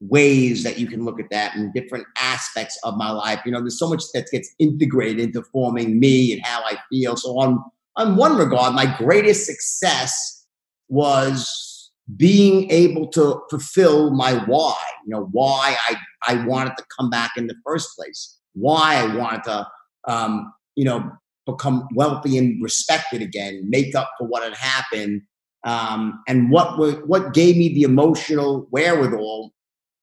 [0.00, 3.40] ways that you can look at that and different aspects of my life.
[3.44, 7.16] You know, there's so much that gets integrated into forming me and how I feel.
[7.16, 7.62] So on
[7.96, 10.46] on one regard, my greatest success
[10.88, 11.71] was
[12.16, 14.76] being able to fulfill my why.
[15.04, 15.96] You know, why I
[16.28, 18.38] I wanted to come back in the first place.
[18.54, 19.66] Why I wanted to
[20.08, 21.10] um, you know
[21.46, 25.22] become wealthy and respected again, make up for what had happened,
[25.64, 29.52] um, and what what gave me the emotional wherewithal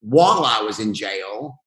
[0.01, 1.59] while I was in jail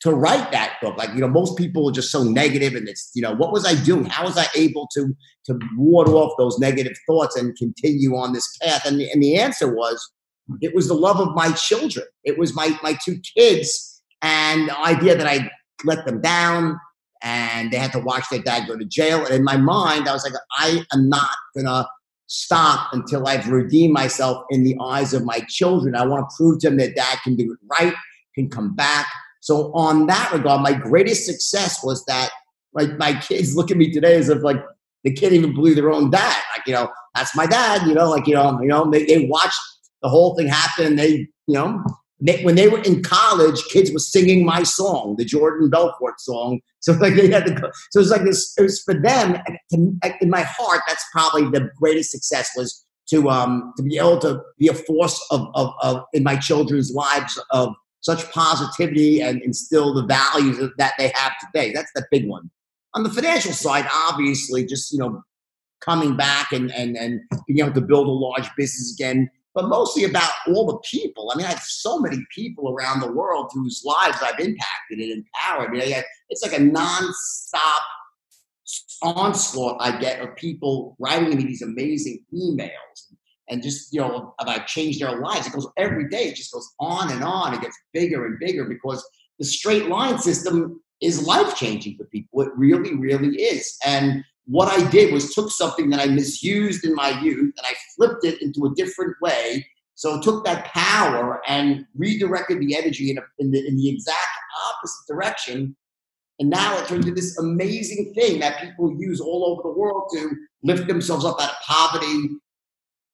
[0.00, 0.96] to write that book.
[0.96, 3.66] Like you know, most people are just so negative, and it's you know, what was
[3.66, 4.06] I doing?
[4.06, 5.14] How was I able to
[5.46, 8.84] to ward off those negative thoughts and continue on this path?
[8.84, 10.10] And the, and the answer was,
[10.60, 12.06] it was the love of my children.
[12.24, 15.50] It was my my two kids, and the idea that I
[15.84, 16.78] let them down
[17.22, 19.24] and they had to watch their dad go to jail.
[19.24, 21.86] And in my mind, I was like, I am not gonna
[22.26, 25.96] stop until I've redeemed myself in the eyes of my children.
[25.96, 27.94] I want to prove to them that dad can do it right,
[28.34, 29.06] can come back.
[29.40, 32.30] So on that regard, my greatest success was that
[32.72, 34.62] like my kids look at me today as if like
[35.04, 36.42] they can't even believe their own dad.
[36.56, 39.26] Like, you know, that's my dad, you know, like, you know, you know, they, they
[39.26, 39.58] watched
[40.02, 41.82] the whole thing happen and they, you know,
[42.20, 46.60] they, when they were in college, kids were singing my song, the Jordan Belfort song.
[46.82, 47.70] So like they had to go.
[47.90, 48.54] So it was like this.
[48.56, 49.36] It was for them.
[49.70, 54.40] In my heart, that's probably the greatest success was to um to be able to
[54.58, 59.94] be a force of of, of in my children's lives of such positivity and instill
[59.94, 61.72] the values that they have today.
[61.72, 62.50] That's the big one.
[62.94, 65.22] On the financial side, obviously, just you know,
[65.80, 70.04] coming back and and and being able to build a large business again but mostly
[70.04, 71.30] about all the people.
[71.32, 75.10] I mean, I have so many people around the world whose lives I've impacted and
[75.10, 75.70] empowered.
[75.70, 77.80] I mean, it's like a nonstop
[79.02, 83.09] onslaught I get of people writing me these amazing emails
[83.50, 85.46] and just, you know, about changed their lives.
[85.46, 87.54] It goes every day, it just goes on and on.
[87.54, 89.06] It gets bigger and bigger because
[89.38, 92.42] the straight line system is life changing for people.
[92.42, 93.76] It really, really is.
[93.84, 97.74] And what I did was took something that I misused in my youth and I
[97.96, 99.66] flipped it into a different way.
[99.94, 103.88] So it took that power and redirected the energy in, a, in, the, in the
[103.88, 104.28] exact
[104.68, 105.76] opposite direction.
[106.38, 110.10] And now it turned into this amazing thing that people use all over the world
[110.14, 110.30] to
[110.62, 112.30] lift themselves up out of poverty,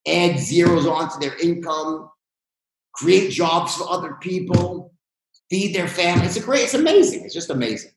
[0.07, 2.11] add zeros onto their income,
[2.92, 4.92] create jobs for other people,
[5.51, 6.27] feed their family.
[6.27, 7.25] It's a great, it's amazing.
[7.25, 7.90] It's just amazing.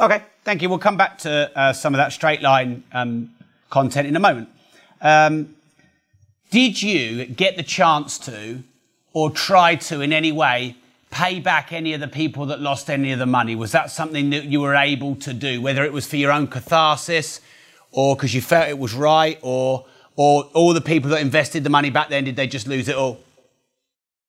[0.00, 0.68] Okay, thank you.
[0.68, 3.30] We'll come back to uh, some of that straight line um,
[3.70, 4.48] content in a moment.
[5.00, 5.54] Um,
[6.50, 8.62] did you get the chance to,
[9.12, 10.76] or try to in any way,
[11.10, 13.54] pay back any of the people that lost any of the money?
[13.54, 16.46] Was that something that you were able to do, whether it was for your own
[16.46, 17.40] catharsis
[17.90, 19.84] or because you felt it was right or
[20.16, 22.96] or all the people that invested the money back then did they just lose it
[22.96, 23.20] all?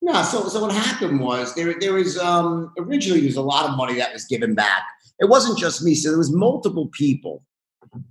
[0.02, 3.69] No, so so what happened was there there was um originally there was a lot
[3.69, 4.84] of money that was given back.
[5.19, 7.43] It wasn't just me, so there was multiple people.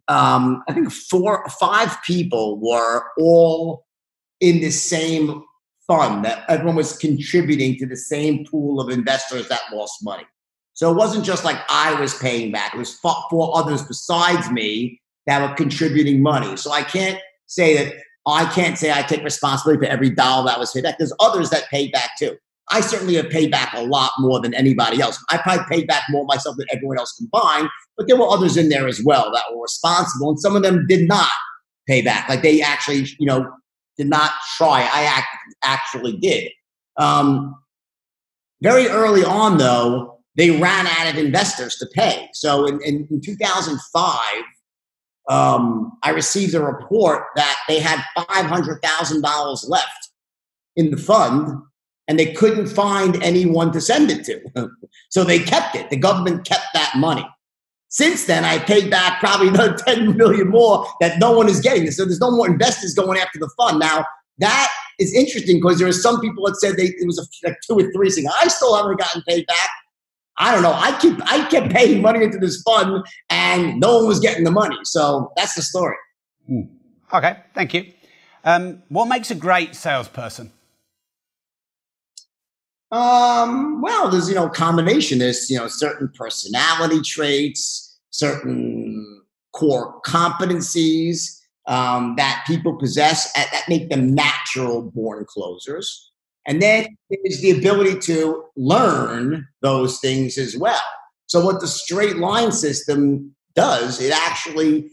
[0.08, 3.84] Um, I think four five people were all
[4.40, 5.44] in the same
[5.86, 10.24] fund that everyone was contributing to the same pool of investors that lost money.
[10.74, 15.00] So it wasn't just like I was paying back, it was four others besides me
[15.26, 16.56] that were contributing money.
[16.56, 17.20] So I can't
[17.52, 17.94] say that
[18.26, 20.98] I can't say I take responsibility for every dollar that was paid back.
[20.98, 22.36] There's others that paid back too.
[22.70, 25.22] I certainly have paid back a lot more than anybody else.
[25.30, 28.68] I probably paid back more myself than everyone else combined, but there were others in
[28.68, 31.30] there as well that were responsible, and some of them did not
[31.88, 32.28] pay back.
[32.28, 33.50] Like they actually, you know,
[33.98, 34.88] did not try.
[34.92, 35.26] I act,
[35.62, 36.50] actually did.
[36.96, 37.54] Um,
[38.62, 42.28] very early on, though, they ran out of investors to pay.
[42.32, 44.44] So in, in, in 2005,
[45.28, 50.08] um, I received a report that they had $500,000 left
[50.76, 51.62] in the fund
[52.08, 54.70] and they couldn't find anyone to send it to.
[55.10, 55.90] so they kept it.
[55.90, 57.26] The government kept that money.
[57.88, 61.90] Since then, I paid back probably another 10 million more that no one is getting.
[61.90, 63.78] So there's no more investors going after the fund.
[63.78, 64.04] Now,
[64.38, 67.58] that is interesting because there are some people that said they, it was a, like
[67.66, 68.30] two or three things.
[68.40, 69.68] I still haven't gotten paid back.
[70.42, 70.72] I don't know.
[70.74, 74.50] I keep I kept paying money into this fund and no one was getting the
[74.50, 74.76] money.
[74.82, 75.96] So that's the story.
[76.48, 76.62] Hmm.
[77.14, 77.92] Okay, thank you.
[78.44, 80.50] Um, what makes a great salesperson?
[82.90, 85.20] Um, well, there's you know combination.
[85.20, 93.90] There's you know certain personality traits, certain core competencies um, that people possess that make
[93.90, 96.11] them natural born closers,
[96.46, 100.80] and then there's the ability to learn those things as well.
[101.26, 104.90] So what the straight line system does, it actually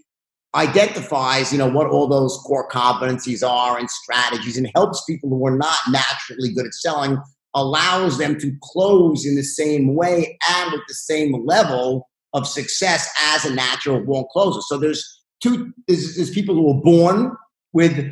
[0.56, 5.46] identifies, you know, what all those core competencies are and strategies and helps people who
[5.46, 7.18] are not naturally good at selling
[7.56, 13.10] allows them to close in the same way and with the same level of success
[13.34, 14.62] as a natural born closer.
[14.62, 15.04] So there's
[15.42, 17.36] two there's, there's people who are born
[17.74, 18.12] with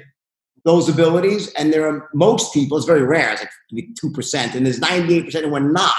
[0.68, 4.82] those abilities, and there are most people, it's very rare, it's like 2%, and there's
[4.82, 5.96] 98% who are not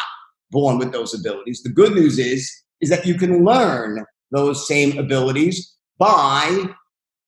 [0.50, 1.62] born with those abilities.
[1.62, 2.52] The good news is,
[2.82, 6.66] is that you can learn those same abilities by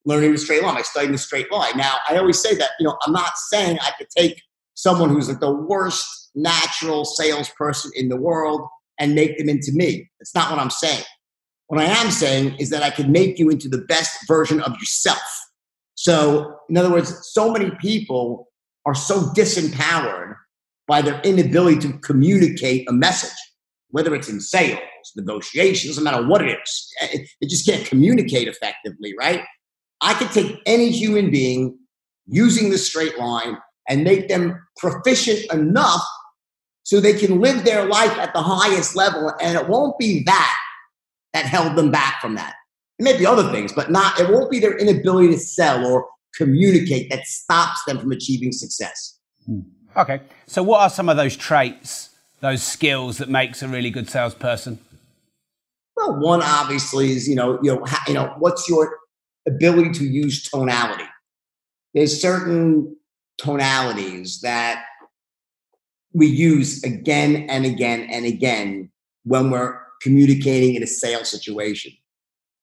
[0.04, 1.78] learning the straight line, by studying the straight line.
[1.78, 4.42] Now, I always say that, you know, I'm not saying I could take
[4.74, 10.10] someone who's like the worst natural salesperson in the world and make them into me.
[10.20, 11.04] That's not what I'm saying.
[11.68, 14.72] What I am saying is that I can make you into the best version of
[14.78, 15.22] yourself.
[16.00, 18.48] So, in other words, so many people
[18.86, 20.34] are so disempowered
[20.88, 23.36] by their inability to communicate a message,
[23.90, 24.80] whether it's in sales,
[25.14, 26.94] negotiations, doesn't matter what it is.
[27.02, 29.42] Eh, they just can't communicate effectively, right?
[30.00, 31.78] I could take any human being
[32.26, 36.00] using the straight line and make them proficient enough
[36.82, 39.34] so they can live their life at the highest level.
[39.38, 40.56] And it won't be that
[41.34, 42.54] that held them back from that.
[43.00, 46.06] It may be other things, but not, it won't be their inability to sell or
[46.36, 49.18] communicate that stops them from achieving success.
[49.46, 49.60] Hmm.
[49.96, 50.20] Okay.
[50.46, 52.10] So what are some of those traits,
[52.40, 54.80] those skills that makes a really good salesperson?
[55.96, 58.98] Well, one obviously is, you know, you know, you know, what's your
[59.48, 61.08] ability to use tonality?
[61.94, 62.98] There's certain
[63.38, 64.84] tonalities that
[66.12, 68.90] we use again and again and again
[69.24, 71.92] when we're communicating in a sales situation.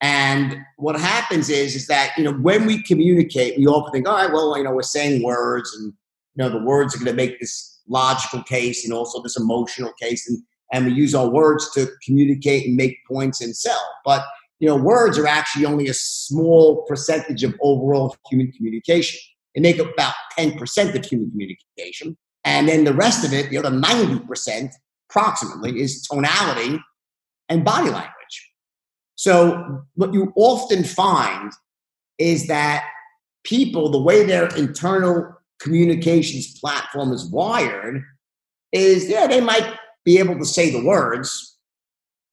[0.02, 4.16] And what happens is, is that you know when we communicate, we often think, all
[4.16, 5.94] right, well, you know, we're saying words, and
[6.36, 9.92] you know, the words are going to make this logical case and also this emotional
[10.00, 10.42] case, and
[10.74, 13.82] and we use our words to communicate and make points and sell.
[14.06, 14.24] But
[14.60, 19.20] you know, words are actually only a small percentage of overall human communication.
[19.56, 22.18] They make up about 10% of human communication.
[22.44, 24.72] And then the rest of it, the other 90%
[25.10, 26.80] approximately, is tonality
[27.50, 28.52] and body language.
[29.18, 31.52] So, what you often find
[32.20, 32.86] is that
[33.44, 38.04] people, the way their internal communications platform is wired,
[38.72, 39.76] is yeah, they might
[40.06, 41.58] be able to say the words.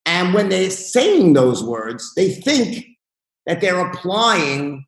[0.05, 2.85] And when they're saying those words, they think
[3.47, 4.85] that they're applying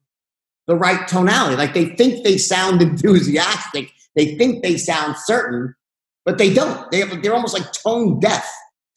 [0.67, 1.55] the right tonality.
[1.55, 5.73] Like they think they sound enthusiastic, they think they sound certain,
[6.25, 6.91] but they don't.
[6.91, 8.47] They they're almost like tone deaf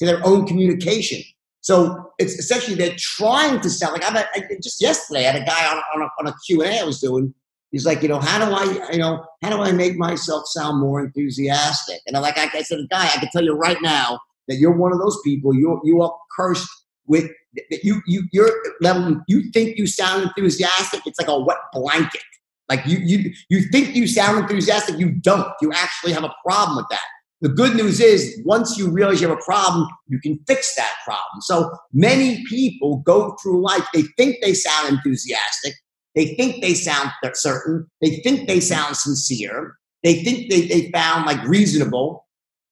[0.01, 1.23] to their own communication.
[1.63, 5.43] So it's essentially they're trying to sound like I've had, I, just yesterday I had
[5.43, 7.35] a guy on, on, a, on a Q&A I was doing
[7.71, 10.81] He's like, you know, how do I, you know, how do I make myself sound
[10.81, 12.01] more enthusiastic?
[12.07, 14.77] And I'm like, I, I said, guy, I can tell you right now that you're
[14.77, 15.55] one of those people.
[15.55, 16.69] You you are cursed
[17.07, 17.31] with
[17.71, 18.51] that you you you're
[18.81, 19.21] level.
[19.29, 21.03] You think you sound enthusiastic.
[21.07, 22.23] It's like a wet blanket.
[22.69, 24.99] Like you you you think you sound enthusiastic.
[24.99, 25.53] You don't.
[25.63, 27.07] You actually have a problem with that.
[27.43, 30.95] The good news is, once you realize you have a problem, you can fix that
[31.05, 31.41] problem.
[31.41, 35.75] So many people go through life, they think they sound enthusiastic,
[36.15, 41.25] they think they sound certain, they think they sound sincere, they think they, they found
[41.25, 42.27] like reasonable,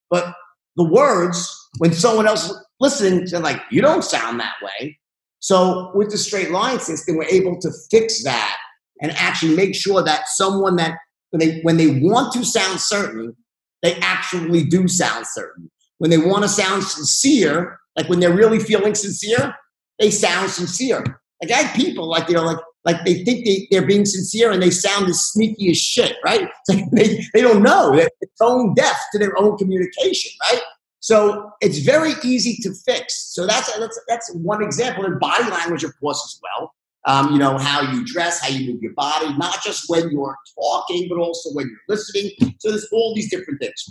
[0.09, 0.35] but
[0.75, 4.97] the words, when someone else listens, they're like, you don't sound that way.
[5.39, 8.57] So with the straight line system, we're able to fix that
[9.01, 10.97] and actually make sure that someone that
[11.31, 13.35] when they when they want to sound certain,
[13.81, 15.69] they actually do sound certain.
[15.97, 19.55] When they want to sound sincere, like when they're really feeling sincere,
[19.99, 21.03] they sound sincere.
[21.41, 24.61] Like I had people like know like like they think they, they're being sincere and
[24.61, 26.49] they sound as sneaky as shit, right?
[26.69, 27.95] Like they, they don't know.
[27.95, 30.61] That they're tone deaf to their own communication, right?
[31.01, 33.33] So it's very easy to fix.
[33.33, 35.05] So that's that's that's one example.
[35.05, 36.73] And body language, of course, as well.
[37.05, 40.37] Um, you know how you dress, how you move your body, not just when you're
[40.55, 42.31] talking, but also when you're listening.
[42.59, 43.89] So there's all these different things.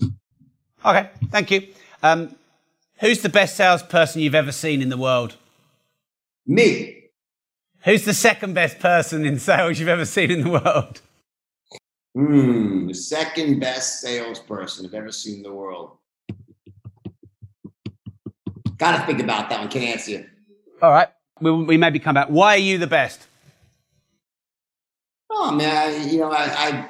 [0.84, 1.68] Okay, thank you.
[2.02, 2.36] Um,
[3.00, 5.36] who's the best salesperson you've ever seen in the world?
[6.46, 7.10] Me.
[7.84, 11.00] Who's the second best person in sales you've ever seen in the world?
[12.14, 15.98] Hmm, the second best salesperson I've ever seen in the world.
[18.76, 19.68] Got to think about that one.
[19.68, 20.26] Can't answer you.
[20.80, 21.08] All right.
[21.40, 22.28] We, we maybe come back.
[22.28, 23.26] Why are you the best?
[25.30, 26.88] Oh man, I, you know, I, I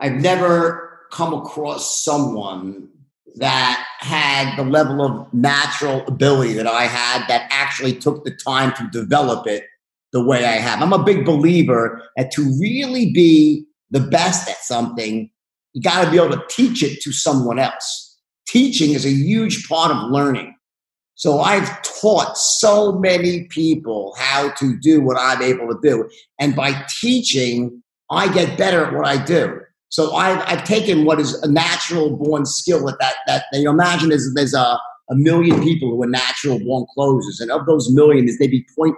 [0.00, 2.88] I've never come across someone
[3.36, 8.72] that had the level of natural ability that I had that actually took the time
[8.76, 9.64] to develop it
[10.12, 10.82] the way I have.
[10.82, 15.30] I'm a big believer that to really be the best at something,
[15.72, 18.18] you got to be able to teach it to someone else.
[18.46, 20.54] Teaching is a huge part of learning.
[21.22, 26.10] So I've taught so many people how to do what I'm able to do.
[26.40, 29.60] And by teaching, I get better at what I do.
[29.90, 33.70] So I've, I've taken what is a natural born skill at that, that, you know,
[33.70, 37.38] imagine there's, there's a, a million people who are natural born closers.
[37.38, 38.92] And of those million, there's maybe 0.01%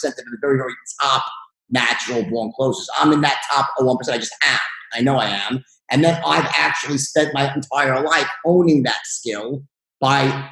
[0.00, 0.72] that are the very, very
[1.02, 1.26] top
[1.68, 2.88] natural born closers.
[2.98, 3.98] I'm in that top 01%.
[4.08, 4.58] I just am.
[4.94, 5.62] I know I am.
[5.90, 9.62] And then I've actually spent my entire life owning that skill
[10.00, 10.48] by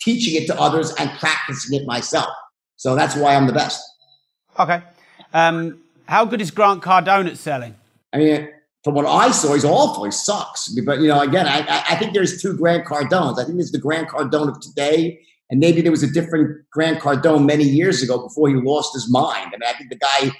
[0.00, 2.28] teaching it to others and practicing it myself.
[2.76, 3.82] So that's why I'm the best.
[4.58, 4.82] Okay.
[5.32, 7.74] Um, how good is Grant Cardone at selling?
[8.12, 8.48] I mean,
[8.84, 10.04] from what I saw, he's awful.
[10.04, 10.68] He sucks.
[10.68, 13.38] But you know, again, I, I think there's two Grant Cardones.
[13.38, 15.20] I think there's the Grant Cardone of today,
[15.50, 19.10] and maybe there was a different Grant Cardone many years ago before he lost his
[19.10, 19.48] mind.
[19.48, 20.30] I mean, I think the guy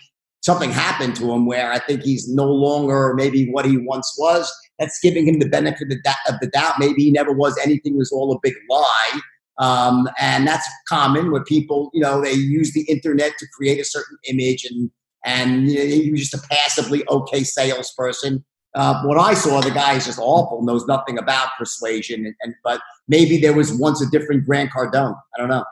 [0.40, 4.50] something happened to him where I think he's no longer maybe what he once was.
[4.78, 5.88] That's giving him the benefit
[6.28, 6.74] of the doubt.
[6.78, 7.94] Maybe he never was anything.
[7.94, 9.20] It was all a big lie.
[9.59, 13.84] Um, and that's common where people, you know, they use the internet to create a
[13.84, 14.90] certain image and
[15.24, 18.44] and you know, was just a passively okay salesperson.
[18.74, 22.24] Uh, what I saw, the guy is just awful, knows nothing about persuasion.
[22.24, 25.16] And, and, but maybe there was once a different Grant Cardone.
[25.34, 25.64] I don't know.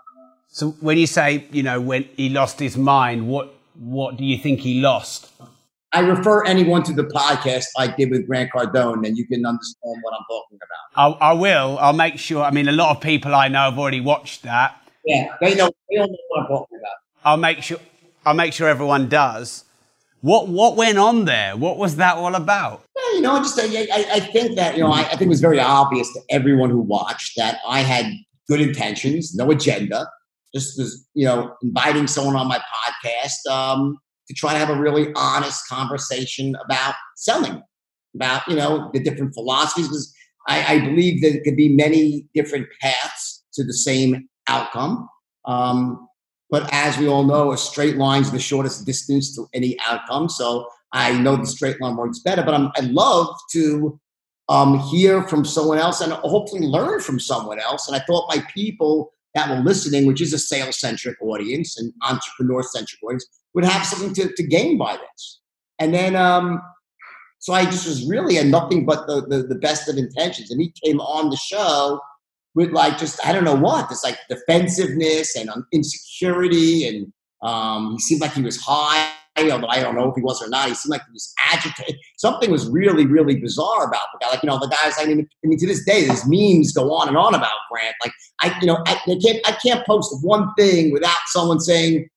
[0.48, 4.38] So when you say, you know, when he lost his mind, what what do you
[4.38, 5.30] think he lost?
[5.96, 9.96] I refer anyone to the podcast I did with Grant Cardone, and you can understand
[10.02, 11.18] what I'm talking about.
[11.22, 11.78] I, I will.
[11.78, 12.44] I'll make sure.
[12.44, 14.76] I mean, a lot of people I know have already watched that.
[15.06, 15.70] Yeah, they know.
[15.88, 16.96] They all know what I'm talking about.
[17.24, 17.78] I'll make sure.
[18.26, 19.64] I'll make sure everyone does.
[20.20, 21.56] What what went on there?
[21.56, 22.82] What was that all about?
[22.94, 23.86] Yeah, you know, just I,
[24.16, 26.80] I, think that you know I, I think it was very obvious to everyone who
[26.80, 28.12] watched that I had
[28.48, 30.06] good intentions, no agenda,
[30.54, 33.96] just was you know inviting someone on my podcast um,
[34.28, 37.62] to try to have a really honest conversation about selling,
[38.14, 39.88] about you know the different philosophies.
[39.88, 40.14] Because
[40.48, 45.08] I, I believe that it could be many different paths to the same outcome.
[45.44, 46.08] Um,
[46.50, 50.28] but as we all know, a straight line is the shortest distance to any outcome.
[50.28, 53.98] So I know the straight line works better, but I'm, I love to
[54.48, 57.88] um, hear from someone else and hopefully learn from someone else.
[57.88, 61.92] And I thought my people that were listening, which is a sales centric audience and
[62.02, 65.40] entrepreneur centric audience, would have something to, to gain by this.
[65.78, 66.60] And then, um,
[67.38, 70.50] so I just was really had nothing but the, the, the best of intentions.
[70.50, 72.00] And he came on the show
[72.56, 77.12] with like just I don't know what this like defensiveness and insecurity, and
[77.42, 79.12] um, he seemed like he was high.
[79.38, 81.96] Although I don't know if he was or not, he seemed like he was agitated.
[82.16, 84.30] Something was really, really bizarre about the guy.
[84.30, 84.94] Like you know, the guys.
[84.98, 87.94] I mean, I mean, to this day, these memes go on and on about Grant.
[88.02, 92.08] Like I, you know, I, can't, I can't post one thing without someone saying,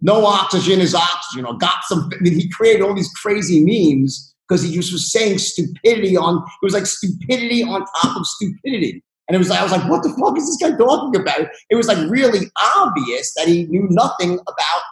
[0.00, 2.10] no oxygen is oxygen, or got some.
[2.12, 6.36] I mean, he created all these crazy memes because he just was saying stupidity on.
[6.36, 9.02] It was like stupidity on top of stupidity.
[9.26, 11.48] And it was like, I was like, what the fuck is this guy talking about?
[11.70, 14.82] It was like really obvious that he knew nothing about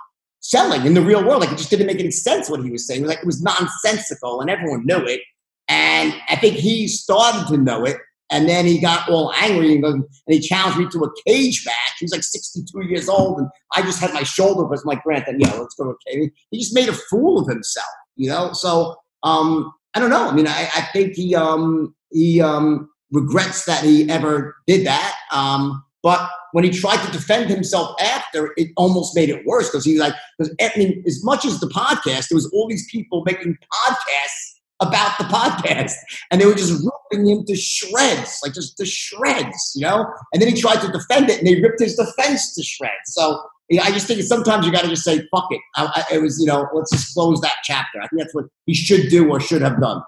[0.53, 1.41] selling in the real world.
[1.41, 3.01] Like it just didn't make any sense what he was saying.
[3.01, 5.23] It was like it was nonsensical and everyone knew it.
[5.69, 7.97] And I think he started to know it.
[8.31, 11.65] And then he got all angry and, goes, and he challenged me to a cage
[11.67, 11.97] match.
[11.99, 15.29] He was like 62 years old, and I just had my shoulder was my Grant.
[15.29, 16.31] And yeah, let's go to a cage.
[16.51, 17.87] He just made a fool of himself,
[18.17, 18.55] you know.
[18.55, 20.29] So um, I don't know.
[20.29, 25.15] I mean, I, I think he um, he um, regrets that he ever did that.
[25.31, 29.85] Um, but when he tried to defend himself after, it almost made it worse because
[29.85, 32.91] he was like, because I mean, as much as the podcast, there was all these
[32.91, 35.93] people making podcasts about the podcast,
[36.31, 40.07] and they were just ripping him to shreds, like just to shreds, you know.
[40.33, 42.93] And then he tried to defend it, and they ripped his defense to shreds.
[43.07, 46.05] So you know, I just think sometimes you got to just say, "Fuck it." I,
[46.11, 48.01] I, it was, you know, let's just close that chapter.
[48.01, 50.03] I think that's what he should do or should have done.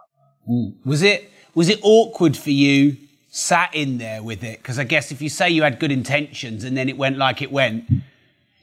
[0.46, 0.70] Hmm.
[0.84, 2.96] Was it was it awkward for you
[3.34, 4.58] sat in there with it?
[4.58, 7.42] Because I guess if you say you had good intentions and then it went like
[7.42, 7.84] it went,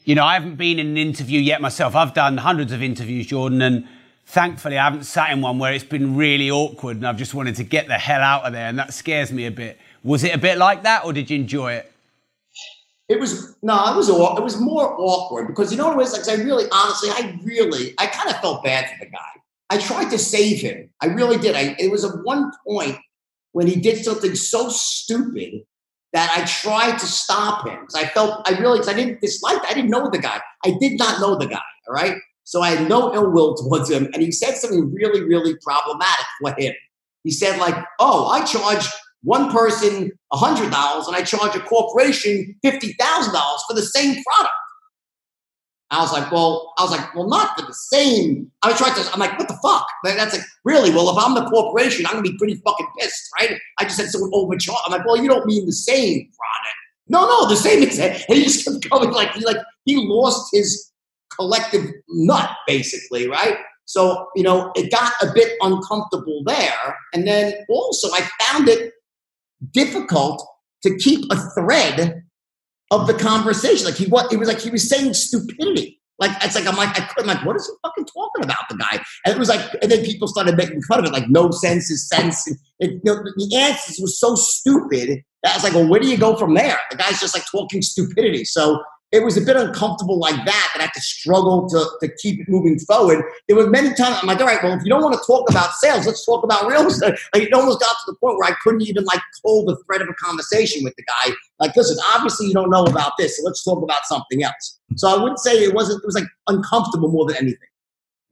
[0.06, 1.94] you know, I haven't been in an interview yet myself.
[1.94, 3.86] I've done hundreds of interviews, Jordan, and
[4.26, 7.58] thankfully I haven't sat in one where it's been really awkward and I've just wanted
[7.58, 9.78] to get the hell out of there, and that scares me a bit.
[10.04, 11.92] Was it a bit like that, or did you enjoy it?
[13.10, 16.14] It was no, it was it was more awkward because you know what it was
[16.14, 16.40] like.
[16.40, 19.32] I really, honestly, I really, I kind of felt bad for the guy.
[19.70, 20.90] I tried to save him.
[21.02, 21.58] I really did.
[21.58, 22.98] I it was at one point
[23.54, 25.62] when he did something so stupid
[26.14, 29.62] that I tried to stop him because I felt I realized I didn't dislike.
[29.68, 30.42] I didn't know the guy.
[30.66, 31.62] I did not know the guy.
[31.88, 35.24] All right, so I had no ill will towards him, and he said something really,
[35.24, 36.74] really problematic for him.
[37.24, 38.88] He said like, "Oh, I charge."
[39.24, 44.20] One person hundred dollars, and I charge a corporation fifty thousand dollars for the same
[44.24, 44.56] product.
[45.92, 48.50] I was like, well, I was like, well, not for the same.
[48.64, 49.12] I was trying to.
[49.14, 49.86] I'm like, what the fuck?
[50.06, 50.90] That's like, really?
[50.90, 53.60] Well, if I'm the corporation, I'm gonna be pretty fucking pissed, right?
[53.78, 54.80] I just had someone overcharge.
[54.86, 56.76] I'm like, well, you don't mean the same product.
[57.10, 58.24] No, no, the same exact.
[58.30, 60.92] And he just kept going like he like he lost his
[61.36, 63.58] collective nut, basically, right?
[63.84, 68.94] So you know, it got a bit uncomfortable there, and then also I found it
[69.72, 70.42] difficult
[70.84, 72.24] to keep a thread
[72.92, 73.86] of the conversation.
[73.86, 76.00] Like he what it was like he was saying stupidity.
[76.20, 78.76] Like it's like I'm like I couldn't like what is he fucking talking about the
[78.76, 79.02] guy?
[79.26, 81.90] And it was like and then people started making fun of it like no sense
[81.90, 82.46] is sense.
[82.46, 86.00] And it, you know, the answers were so stupid that I was like, well, where
[86.00, 86.78] do you go from there?
[86.92, 88.46] The guy's just like talking stupidity.
[88.46, 92.16] So it was a bit uncomfortable like that that I had to struggle to, to
[92.16, 93.26] keep moving forward.
[93.48, 95.50] There were many times I'm like, all right, well, if you don't want to talk
[95.50, 97.16] about sales, let's talk about real estate.
[97.34, 100.02] Like it almost got to the point where I couldn't even like hold the thread
[100.02, 101.34] of a conversation with the guy.
[101.60, 104.80] Like, listen, obviously you don't know about this, so let's talk about something else.
[104.96, 106.04] So I wouldn't say it wasn't.
[106.04, 107.70] It was like uncomfortable more than anything.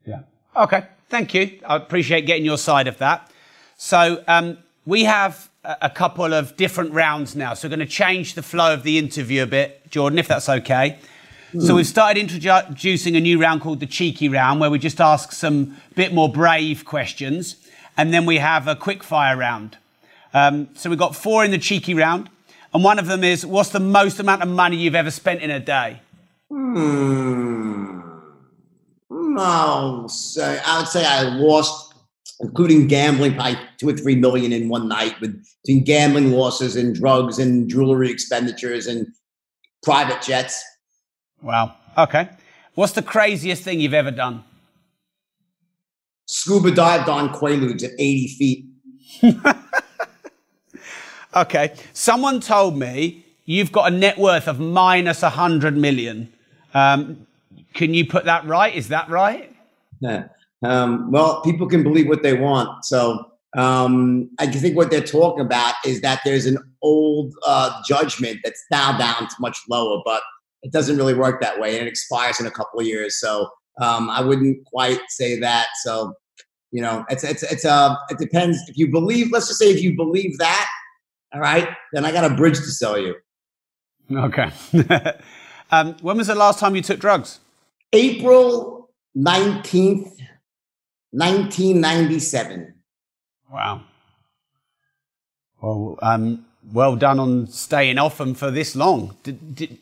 [0.05, 0.21] Yeah.
[0.55, 0.85] Okay.
[1.09, 1.59] Thank you.
[1.65, 3.31] I appreciate getting your side of that.
[3.77, 7.53] So um, we have a a couple of different rounds now.
[7.53, 10.49] So we're going to change the flow of the interview a bit, Jordan, if that's
[10.49, 10.97] okay.
[11.59, 15.31] So we've started introducing a new round called the cheeky round, where we just ask
[15.31, 17.55] some bit more brave questions,
[17.97, 19.77] and then we have a quick fire round.
[20.31, 22.29] Um, so we've got four in the cheeky round,
[22.71, 25.49] and one of them is, what's the most amount of money you've ever spent in
[25.49, 26.01] a day?
[26.49, 28.01] Hmm.
[29.09, 31.88] No, say I would say I lost,
[32.39, 36.95] including gambling, probably two or three million in one night with between gambling losses and
[36.95, 39.07] drugs and jewelry expenditures and
[39.83, 40.63] private jets.
[41.41, 41.75] Wow.
[41.97, 42.29] Okay.
[42.75, 44.43] What's the craziest thing you've ever done?
[46.25, 48.65] Scuba dived on Quaaludes at 80 feet.
[51.35, 51.75] Okay.
[51.93, 56.31] Someone told me you've got a net worth of minus 100 million.
[56.73, 57.27] Um,
[57.73, 58.73] can you put that right?
[58.73, 59.55] Is that right?
[59.99, 60.29] Yeah.
[60.63, 62.85] Um, well, people can believe what they want.
[62.85, 63.25] So
[63.57, 68.63] um, I think what they're talking about is that there's an old uh, judgment that's
[68.71, 70.21] now down to much lower, but
[70.61, 73.19] it doesn't really work that way, and it expires in a couple of years.
[73.19, 73.49] So
[73.81, 75.67] um, I wouldn't quite say that.
[75.83, 76.13] So
[76.71, 78.57] you know, it's it's it's uh, it depends.
[78.67, 80.67] If you believe, let's just say, if you believe that,
[81.33, 83.15] all right, then I got a bridge to sell you.
[84.11, 84.51] Okay.
[85.71, 87.39] um, when was the last time you took drugs?
[87.93, 90.19] April nineteenth,
[91.11, 92.75] nineteen ninety seven.
[93.51, 93.81] Wow.
[95.61, 99.15] Well, um, well done on staying off them for this long.
[99.23, 99.77] Did, did,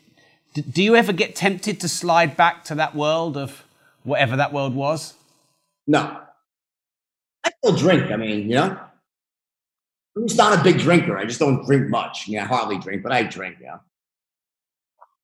[0.54, 3.64] did, do you ever get tempted to slide back to that world of
[4.02, 5.14] whatever that world was?
[5.86, 6.20] No.
[7.44, 8.10] I still drink.
[8.10, 8.80] I mean, you know,
[10.16, 11.16] I'm just not a big drinker.
[11.16, 12.26] I just don't drink much.
[12.26, 13.58] Yeah, I hardly drink, but I drink.
[13.60, 13.78] Yeah.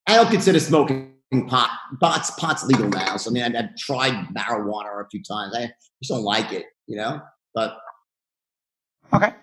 [0.07, 1.14] I don't consider smoking
[1.47, 1.69] pot.
[1.99, 5.55] Pot's pot's legal now, so I mean, I've, I've tried marijuana a few times.
[5.55, 5.71] I
[6.01, 7.21] just don't like it, you know.
[7.53, 7.77] But
[9.13, 9.33] Okay.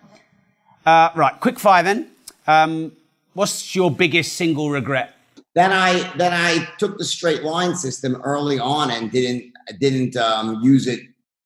[0.84, 2.10] Uh, right, quick fire then.
[2.46, 2.92] Um,
[3.34, 5.14] what's your biggest single regret?
[5.54, 10.60] then I then I took the straight line system early on and didn't didn't um,
[10.62, 11.00] use it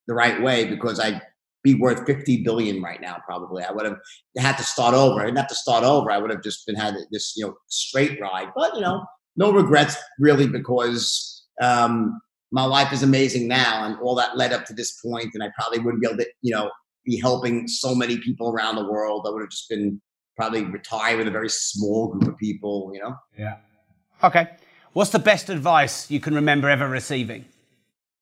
[0.06, 1.20] the right way because I'd
[1.64, 3.18] be worth fifty billion right now.
[3.26, 3.98] Probably I would have
[4.38, 5.20] had to start over.
[5.20, 6.10] I didn't have to start over.
[6.10, 8.48] I would have just been had this you know straight ride.
[8.54, 9.04] But you know,
[9.36, 12.20] no regrets really because um,
[12.52, 15.50] my life is amazing now, and all that led up to this point, and I
[15.58, 16.70] probably wouldn't be able to you know
[17.04, 19.26] be helping so many people around the world.
[19.26, 20.00] I would have just been
[20.36, 22.90] probably retired with a very small group of people.
[22.94, 23.16] You know.
[23.38, 23.56] Yeah.
[24.24, 24.48] Okay.
[24.92, 27.44] What's the best advice you can remember ever receiving?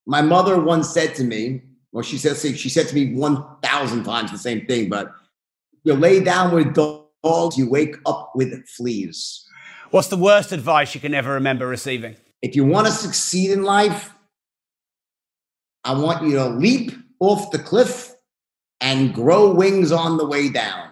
[0.05, 1.61] my mother once said to me,
[1.91, 5.11] well, she said she said to me one thousand times the same thing, but
[5.83, 9.44] you lay down with dogs, you wake up with fleas.
[9.91, 12.15] What's the worst advice you can ever remember receiving?
[12.41, 14.13] If you want to succeed in life,
[15.83, 18.15] I want you to leap off the cliff
[18.81, 20.89] and grow wings on the way down.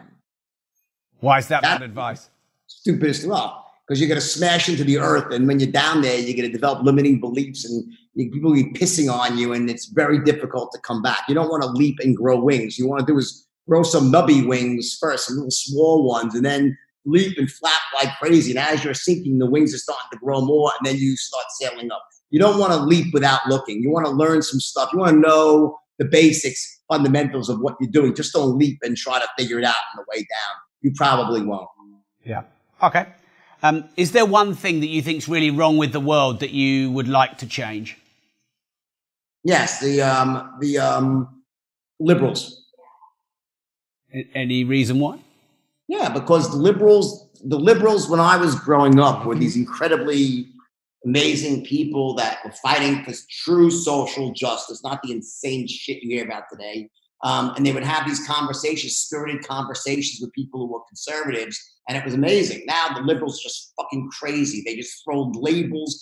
[1.19, 2.29] Why is that, that bad advice?
[2.67, 6.17] Stupidest well, because you're going to smash into the earth, and when you're down there,
[6.17, 7.83] you're going to develop limiting beliefs, and
[8.15, 11.19] people will be pissing on you, and it's very difficult to come back.
[11.27, 12.77] You don't want to leap and grow wings.
[12.77, 16.45] You want to do is grow some nubby wings first, some little small ones, and
[16.45, 18.51] then leap and flap like crazy.
[18.51, 21.45] And as you're sinking, the wings are starting to grow more, and then you start
[21.59, 22.03] sailing up.
[22.29, 23.81] You don't want to leap without looking.
[23.81, 24.89] You want to learn some stuff.
[24.91, 28.15] You want to know the basics, fundamentals of what you're doing.
[28.15, 30.55] Just don't leap and try to figure it out on the way down.
[30.81, 31.67] You probably won't.
[32.23, 32.43] Yeah.
[32.81, 33.05] Okay.
[33.61, 36.51] Um, is there one thing that you think is really wrong with the world that
[36.51, 37.97] you would like to change?
[39.43, 41.43] Yes, the um, the um,
[41.99, 42.65] liberals.
[44.33, 45.19] Any reason why?
[45.93, 50.47] Yeah, because the liberals, the liberals, when I was growing up, were these incredibly
[51.05, 56.25] amazing people that were fighting for true social justice, not the insane shit you hear
[56.25, 56.89] about today.
[57.23, 61.95] Um, and they would have these conversations, spirited conversations with people who were conservatives, and
[61.95, 62.63] it was amazing.
[62.65, 64.63] Now the liberals just fucking crazy.
[64.65, 66.01] They just throw labels.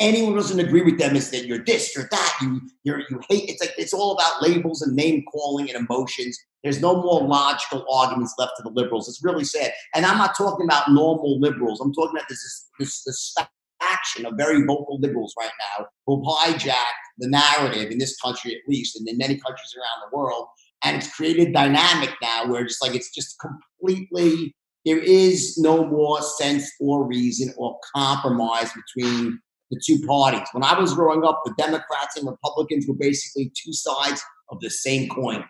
[0.00, 3.48] Anyone doesn't agree with them is that you're this, you're that, you you're, you hate.
[3.48, 6.38] It's like it's all about labels and name calling and emotions.
[6.62, 9.08] There's no more logical arguments left to the liberals.
[9.08, 9.72] It's really sad.
[9.94, 11.80] And I'm not talking about normal liberals.
[11.80, 13.34] I'm talking about this this this
[13.82, 18.68] action of very vocal liberals right now who hijack the narrative in this country at
[18.68, 20.46] least, and in many countries around the world.
[20.84, 26.22] And it's created dynamic now where it's like it's just completely there is no more
[26.22, 29.38] sense or reason or compromise between
[29.70, 30.46] the two parties.
[30.52, 34.70] When I was growing up, the Democrats and Republicans were basically two sides of the
[34.70, 35.44] same coin.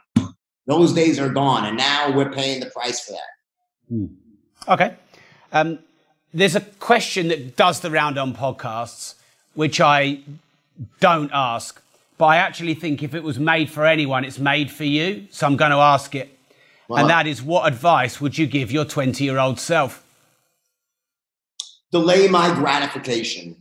[0.67, 3.89] Those days are gone, and now we're paying the price for that.
[3.89, 4.07] Hmm.
[4.69, 4.95] Okay.
[5.53, 5.79] Um,
[6.35, 9.15] there's a question that does the round on podcasts,
[9.55, 10.21] which I
[11.01, 11.81] don't ask,
[12.19, 15.27] but I actually think if it was made for anyone, it's made for you.
[15.31, 16.37] So I'm going to ask it.
[16.89, 20.05] Well, and that is what advice would you give your 20 year old self?
[21.93, 23.57] Delay my gratification.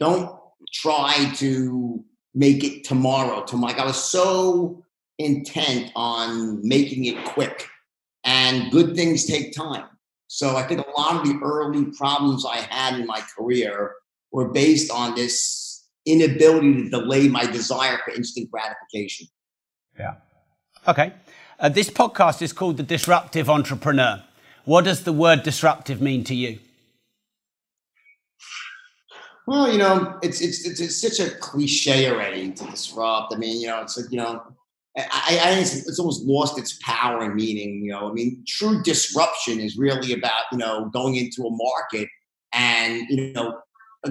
[0.00, 0.34] Don't
[0.72, 3.44] try to make it tomorrow.
[3.44, 3.72] Tomorrow.
[3.72, 4.84] Like I was so
[5.18, 7.68] intent on making it quick,
[8.24, 9.86] and good things take time.
[10.26, 13.94] So I think a lot of the early problems I had in my career
[14.32, 19.26] were based on this inability to delay my desire for instant gratification.
[19.98, 20.14] Yeah.
[20.88, 21.12] Okay.
[21.58, 24.22] Uh, this podcast is called The Disruptive Entrepreneur.
[24.64, 26.58] What does the word disruptive mean to you?
[29.46, 33.34] Well, you know, it's it's it's, it's such a cliche already to disrupt.
[33.34, 34.42] I mean, you know, it's like you know,
[34.96, 37.82] I, I, it's, it's almost lost its power and meaning.
[37.84, 42.08] You know, I mean, true disruption is really about you know going into a market
[42.52, 43.58] and you know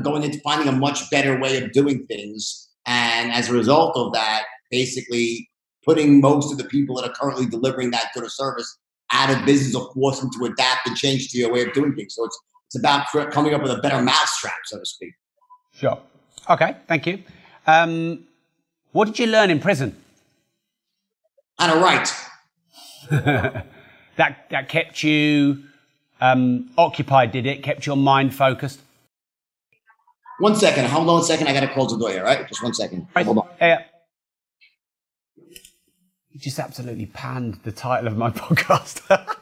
[0.01, 4.13] going into finding a much better way of doing things, and as a result of
[4.13, 5.49] that, basically
[5.86, 8.77] putting most of the people that are currently delivering that good of service
[9.11, 12.15] out of business or forcing to adapt and change to your way of doing things.
[12.15, 12.39] So it's
[12.70, 15.13] it's about coming up with a better mousetrap, so to speak.
[15.74, 15.99] Sure.
[16.47, 16.76] Okay.
[16.88, 17.24] Thank you.
[17.65, 18.28] Um,
[18.91, 19.95] what did you learn in prison?
[21.57, 22.13] How to write.
[24.17, 25.63] that that kept you
[26.22, 27.63] um, occupied, did it?
[27.63, 28.82] Kept your mind focused?
[30.38, 30.86] One second.
[30.86, 31.47] Hold on a second.
[31.47, 32.47] I got to close the door here, right?
[32.47, 33.07] Just one second.
[33.15, 33.26] Right.
[33.26, 33.47] Hold on.
[33.59, 33.84] Yeah.
[36.30, 39.38] You just absolutely panned the title of my podcast.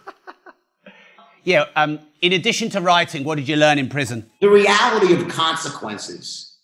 [1.47, 1.65] Yeah.
[1.77, 4.29] Um, in addition to writing, what did you learn in prison?
[4.41, 6.57] The reality of consequences.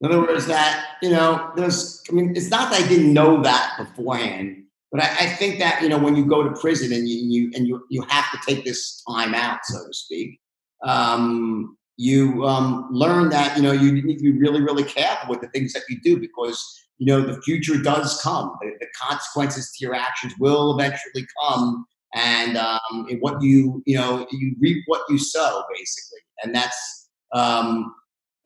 [0.00, 2.00] In other words, that you know, there's.
[2.08, 4.62] I mean, it's not that I didn't know that beforehand,
[4.92, 7.50] but I, I think that you know, when you go to prison and you, you
[7.54, 10.38] and you you have to take this time out, so to speak.
[10.84, 15.40] Um, you um, learn that you know you need to be really, really careful with
[15.40, 16.64] the things that you do because
[16.98, 18.56] you know the future does come.
[18.62, 24.26] The, the consequences to your actions will eventually come, and um, what you you know
[24.30, 27.94] you reap what you sow, basically, and that's um,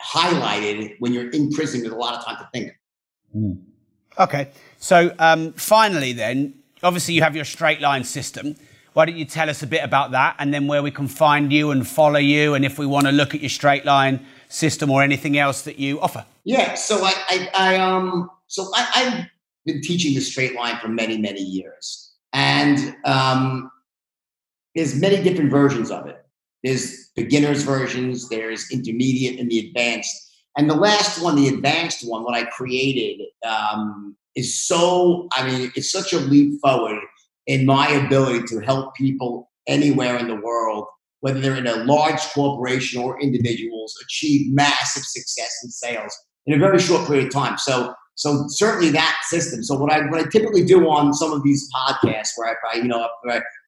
[0.03, 2.73] highlighted when you're in prison with a lot of time to think.
[3.35, 3.63] Mm.
[4.19, 8.55] Okay, so um, finally, then, obviously you have your straight line system.
[8.93, 11.53] Why don't you tell us a bit about that and then where we can find
[11.53, 14.89] you and follow you and if we want to look at your straight line system
[14.89, 16.25] or anything else that you offer?
[16.45, 19.27] Yeah, so I, I, I um, so I, I've
[19.67, 22.04] been teaching the straight line for many, many years,
[22.35, 23.71] and um,
[24.75, 26.27] there's many different versions of it.
[26.65, 30.21] There's beginners versions, there's intermediate and the advanced.
[30.57, 35.73] And the last one, the advanced one, what I created um, is so, I mean,
[35.77, 37.01] it's such a leap forward
[37.47, 40.87] in my ability to help people anywhere in the world,
[41.21, 46.17] whether they're in a large corporation or individuals, achieve massive success in sales
[46.47, 47.59] in a very short period of time.
[47.59, 49.63] So, so certainly that system.
[49.63, 52.85] So what I what I typically do on some of these podcasts, where I, you
[52.85, 53.09] know,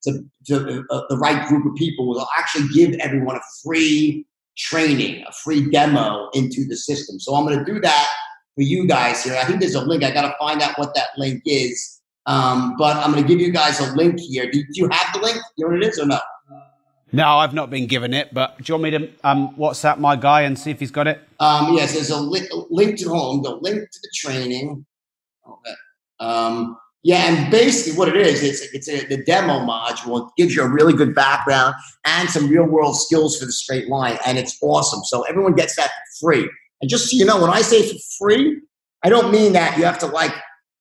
[0.05, 4.27] to, to uh, the right group of people, will actually give everyone a free
[4.57, 7.19] training, a free demo into the system.
[7.19, 8.09] So I'm going to do that
[8.55, 9.37] for you guys here.
[9.37, 10.05] I think there's a link.
[10.05, 12.01] I got to find out what that link is.
[12.27, 14.51] Um, but I'm going to give you guys a link here.
[14.51, 15.39] Do, do, you have the link?
[15.57, 16.19] You know what it is or no?
[17.17, 18.35] No, I've not been given it.
[18.35, 21.07] But do you want me to um, WhatsApp my guy and see if he's got
[21.07, 21.27] it?
[21.41, 24.85] Um, yes, there's a li- link to home, the link to the training.
[25.49, 25.75] Okay.
[26.21, 30.27] Um, yeah, and basically what it is, it's it's a, the demo module.
[30.27, 33.89] It gives you a really good background and some real world skills for the straight
[33.89, 35.03] line, and it's awesome.
[35.05, 36.51] So everyone gets that for free.
[36.83, 38.61] And just so you know, when I say for free,
[39.03, 40.35] I don't mean that you have to like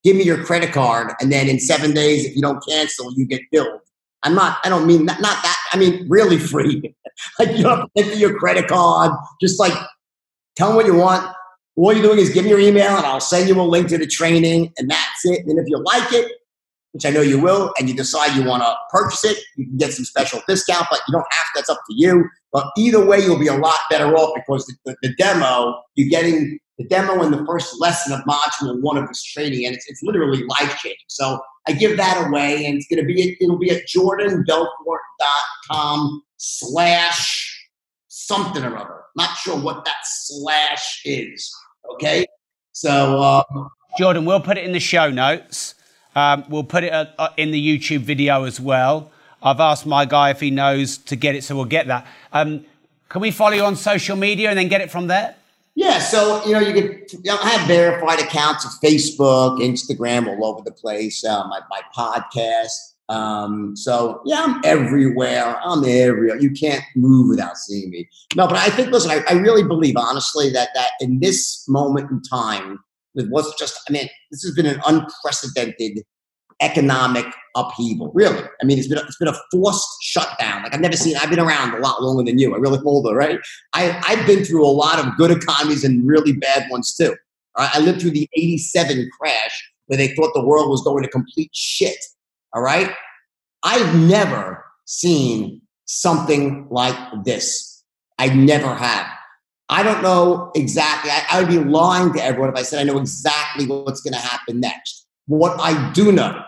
[0.04, 3.26] give me your credit card, and then in seven days, if you don't cancel, you
[3.26, 3.80] get billed.
[4.26, 4.58] I'm not.
[4.66, 5.58] I don't mean not, not that.
[5.72, 6.96] I mean really free.
[7.40, 9.12] like you don't have to your credit card.
[9.40, 9.74] Just like
[10.58, 11.34] tell them what you want.
[11.78, 13.98] All you're doing is give me your email, and I'll send you a link to
[13.98, 15.46] the training, and that's it.
[15.46, 16.32] And if you like it,
[16.94, 19.78] which I know you will, and you decide you want to purchase it, you can
[19.78, 21.52] get some special discount, but you don't have to.
[21.56, 22.24] That's up to you.
[22.54, 26.10] But either way, you'll be a lot better off because the, the, the demo, you're
[26.10, 29.86] getting the demo and the first lesson of module one of this training, and it's,
[29.90, 30.98] it's literally life changing.
[31.10, 37.68] So I give that away, and it's going to be it'll be at jordanbelfort.com slash
[38.08, 39.02] something or other.
[39.16, 41.52] Not sure what that slash is.
[41.94, 42.26] Okay,
[42.72, 45.76] so um, Jordan, we'll put it in the show notes.
[46.16, 49.12] Um, we'll put it uh, uh, in the YouTube video as well.
[49.42, 52.08] I've asked my guy if he knows to get it, so we'll get that.
[52.32, 52.66] Um,
[53.10, 55.36] can we follow you on social media and then get it from there?
[55.76, 60.28] Yeah, so you know you could you know, I have verified accounts of Facebook, Instagram,
[60.28, 61.24] all over the place.
[61.24, 62.70] Uh, my my podcast.
[63.10, 65.60] Um, so yeah, I'm everywhere.
[65.64, 66.40] I'm everywhere.
[66.40, 68.08] You can't move without seeing me.
[68.36, 72.10] No, but I think listen, I, I really believe honestly that that in this moment
[72.10, 72.80] in time,
[73.14, 76.04] with what's just I mean, this has been an unprecedented
[76.62, 77.26] economic
[77.56, 78.12] upheaval.
[78.14, 80.64] Really, I mean, it's been a, it's been a forced shutdown.
[80.64, 81.16] Like I've never seen.
[81.18, 82.54] I've been around a lot longer than you.
[82.54, 83.40] I really older, right?
[83.74, 87.16] I I've been through a lot of good economies and really bad ones too.
[87.58, 87.70] Right?
[87.74, 91.52] I lived through the '87 crash where they thought the world was going to complete
[91.54, 91.98] shit.
[92.54, 92.92] All right,
[93.64, 97.84] I've never seen something like this.
[98.18, 99.08] I never have.
[99.68, 101.12] I don't know exactly.
[101.12, 104.14] I, I would be lying to everyone if I said I know exactly what's going
[104.14, 105.05] to happen next.
[105.28, 106.42] What I do know,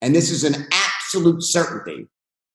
[0.00, 2.06] and this is an absolute certainty,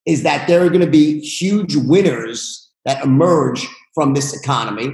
[0.05, 4.89] is that there are going to be huge winners that emerge from this economy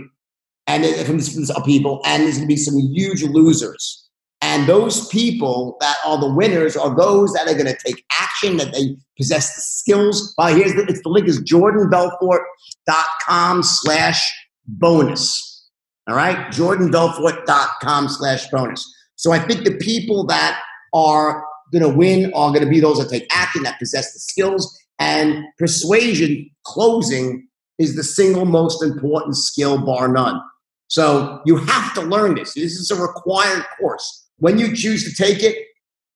[0.67, 4.01] and uh, from this, from this upheaval, and there's going to be some huge losers.
[4.41, 8.57] And those people that are the winners are those that are going to take action,
[8.57, 10.33] that they possess the skills.
[10.37, 14.33] Well, here's the, it's the link is jordanbelfort.com slash
[14.67, 15.69] bonus.
[16.07, 18.85] All right, jordanbelfort.com slash bonus.
[19.15, 20.61] So I think the people that
[20.93, 24.19] are going to win are going to be those that take action, that possess the
[24.19, 27.47] skills, and persuasion, closing
[27.77, 30.39] is the single most important skill, bar none.
[30.87, 32.53] So you have to learn this.
[32.53, 34.27] This is a required course.
[34.37, 35.57] When you choose to take it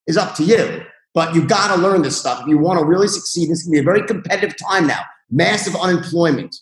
[0.07, 0.83] is up to you,
[1.13, 3.49] but you've got to learn this stuff if you want to really succeed.
[3.49, 5.01] This to be a very competitive time now.
[5.31, 6.55] Massive unemployment,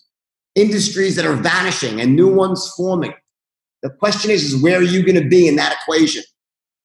[0.54, 3.12] industries that are vanishing, and new ones forming.
[3.82, 6.22] The question is, is where are you going to be in that equation?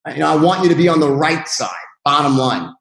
[0.08, 1.70] You know, I want you to be on the right side,
[2.04, 2.74] bottom line.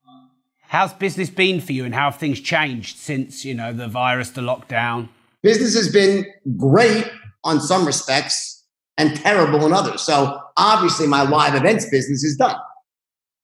[0.63, 4.31] How's business been for you and how have things changed since, you know, the virus,
[4.31, 5.09] the lockdown?
[5.43, 7.11] Business has been great
[7.45, 8.65] on some respects
[8.99, 10.03] and terrible in others.
[10.03, 12.57] So obviously my live events business is done.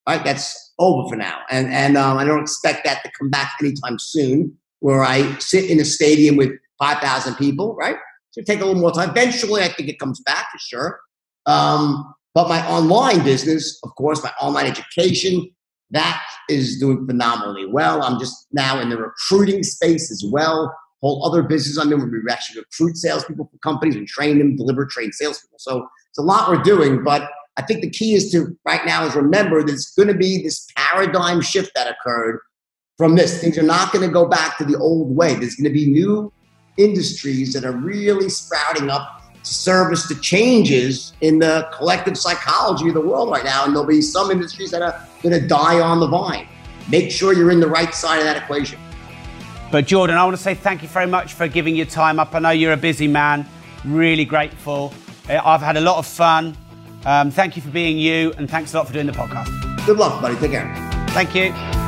[0.09, 0.25] Right?
[0.25, 1.41] That's over for now.
[1.51, 5.69] And, and um, I don't expect that to come back anytime soon where I sit
[5.69, 7.97] in a stadium with 5,000 people, right?
[8.45, 9.11] Take a little more time.
[9.11, 11.01] Eventually, I think it comes back for sure.
[11.47, 15.51] Um, but my online business, of course, my online education,
[15.91, 18.03] that is doing phenomenally well.
[18.03, 20.75] I'm just now in the recruiting space as well.
[21.01, 24.57] Whole other business I'm in where we actually recruit salespeople for companies and train them,
[24.57, 25.59] deliver, train salespeople.
[25.59, 29.05] So it's a lot we're doing, but I think the key is to right now
[29.05, 32.41] is remember there's going to be this paradigm shift that occurred
[32.99, 33.41] from this.
[33.41, 35.35] Things are not going to go back to the old way.
[35.35, 36.33] There's going to be new
[36.79, 42.95] industries that are really sprouting up to service the changes in the collective psychology of
[42.95, 43.65] the world right now.
[43.65, 46.49] And there'll be some industries that are going to die on the vine.
[46.91, 48.79] Make sure you're in the right side of that equation.
[49.71, 52.35] But Jordan, I want to say thank you very much for giving your time up.
[52.35, 53.47] I know you're a busy man.
[53.85, 54.95] Really grateful.
[55.29, 56.57] Uh, I've had a lot of fun.
[57.05, 59.87] Um, thank you for being you, and thanks a lot for doing the podcast.
[59.87, 60.37] Good luck, buddy.
[60.37, 60.75] Take care.
[61.11, 61.88] Thank you.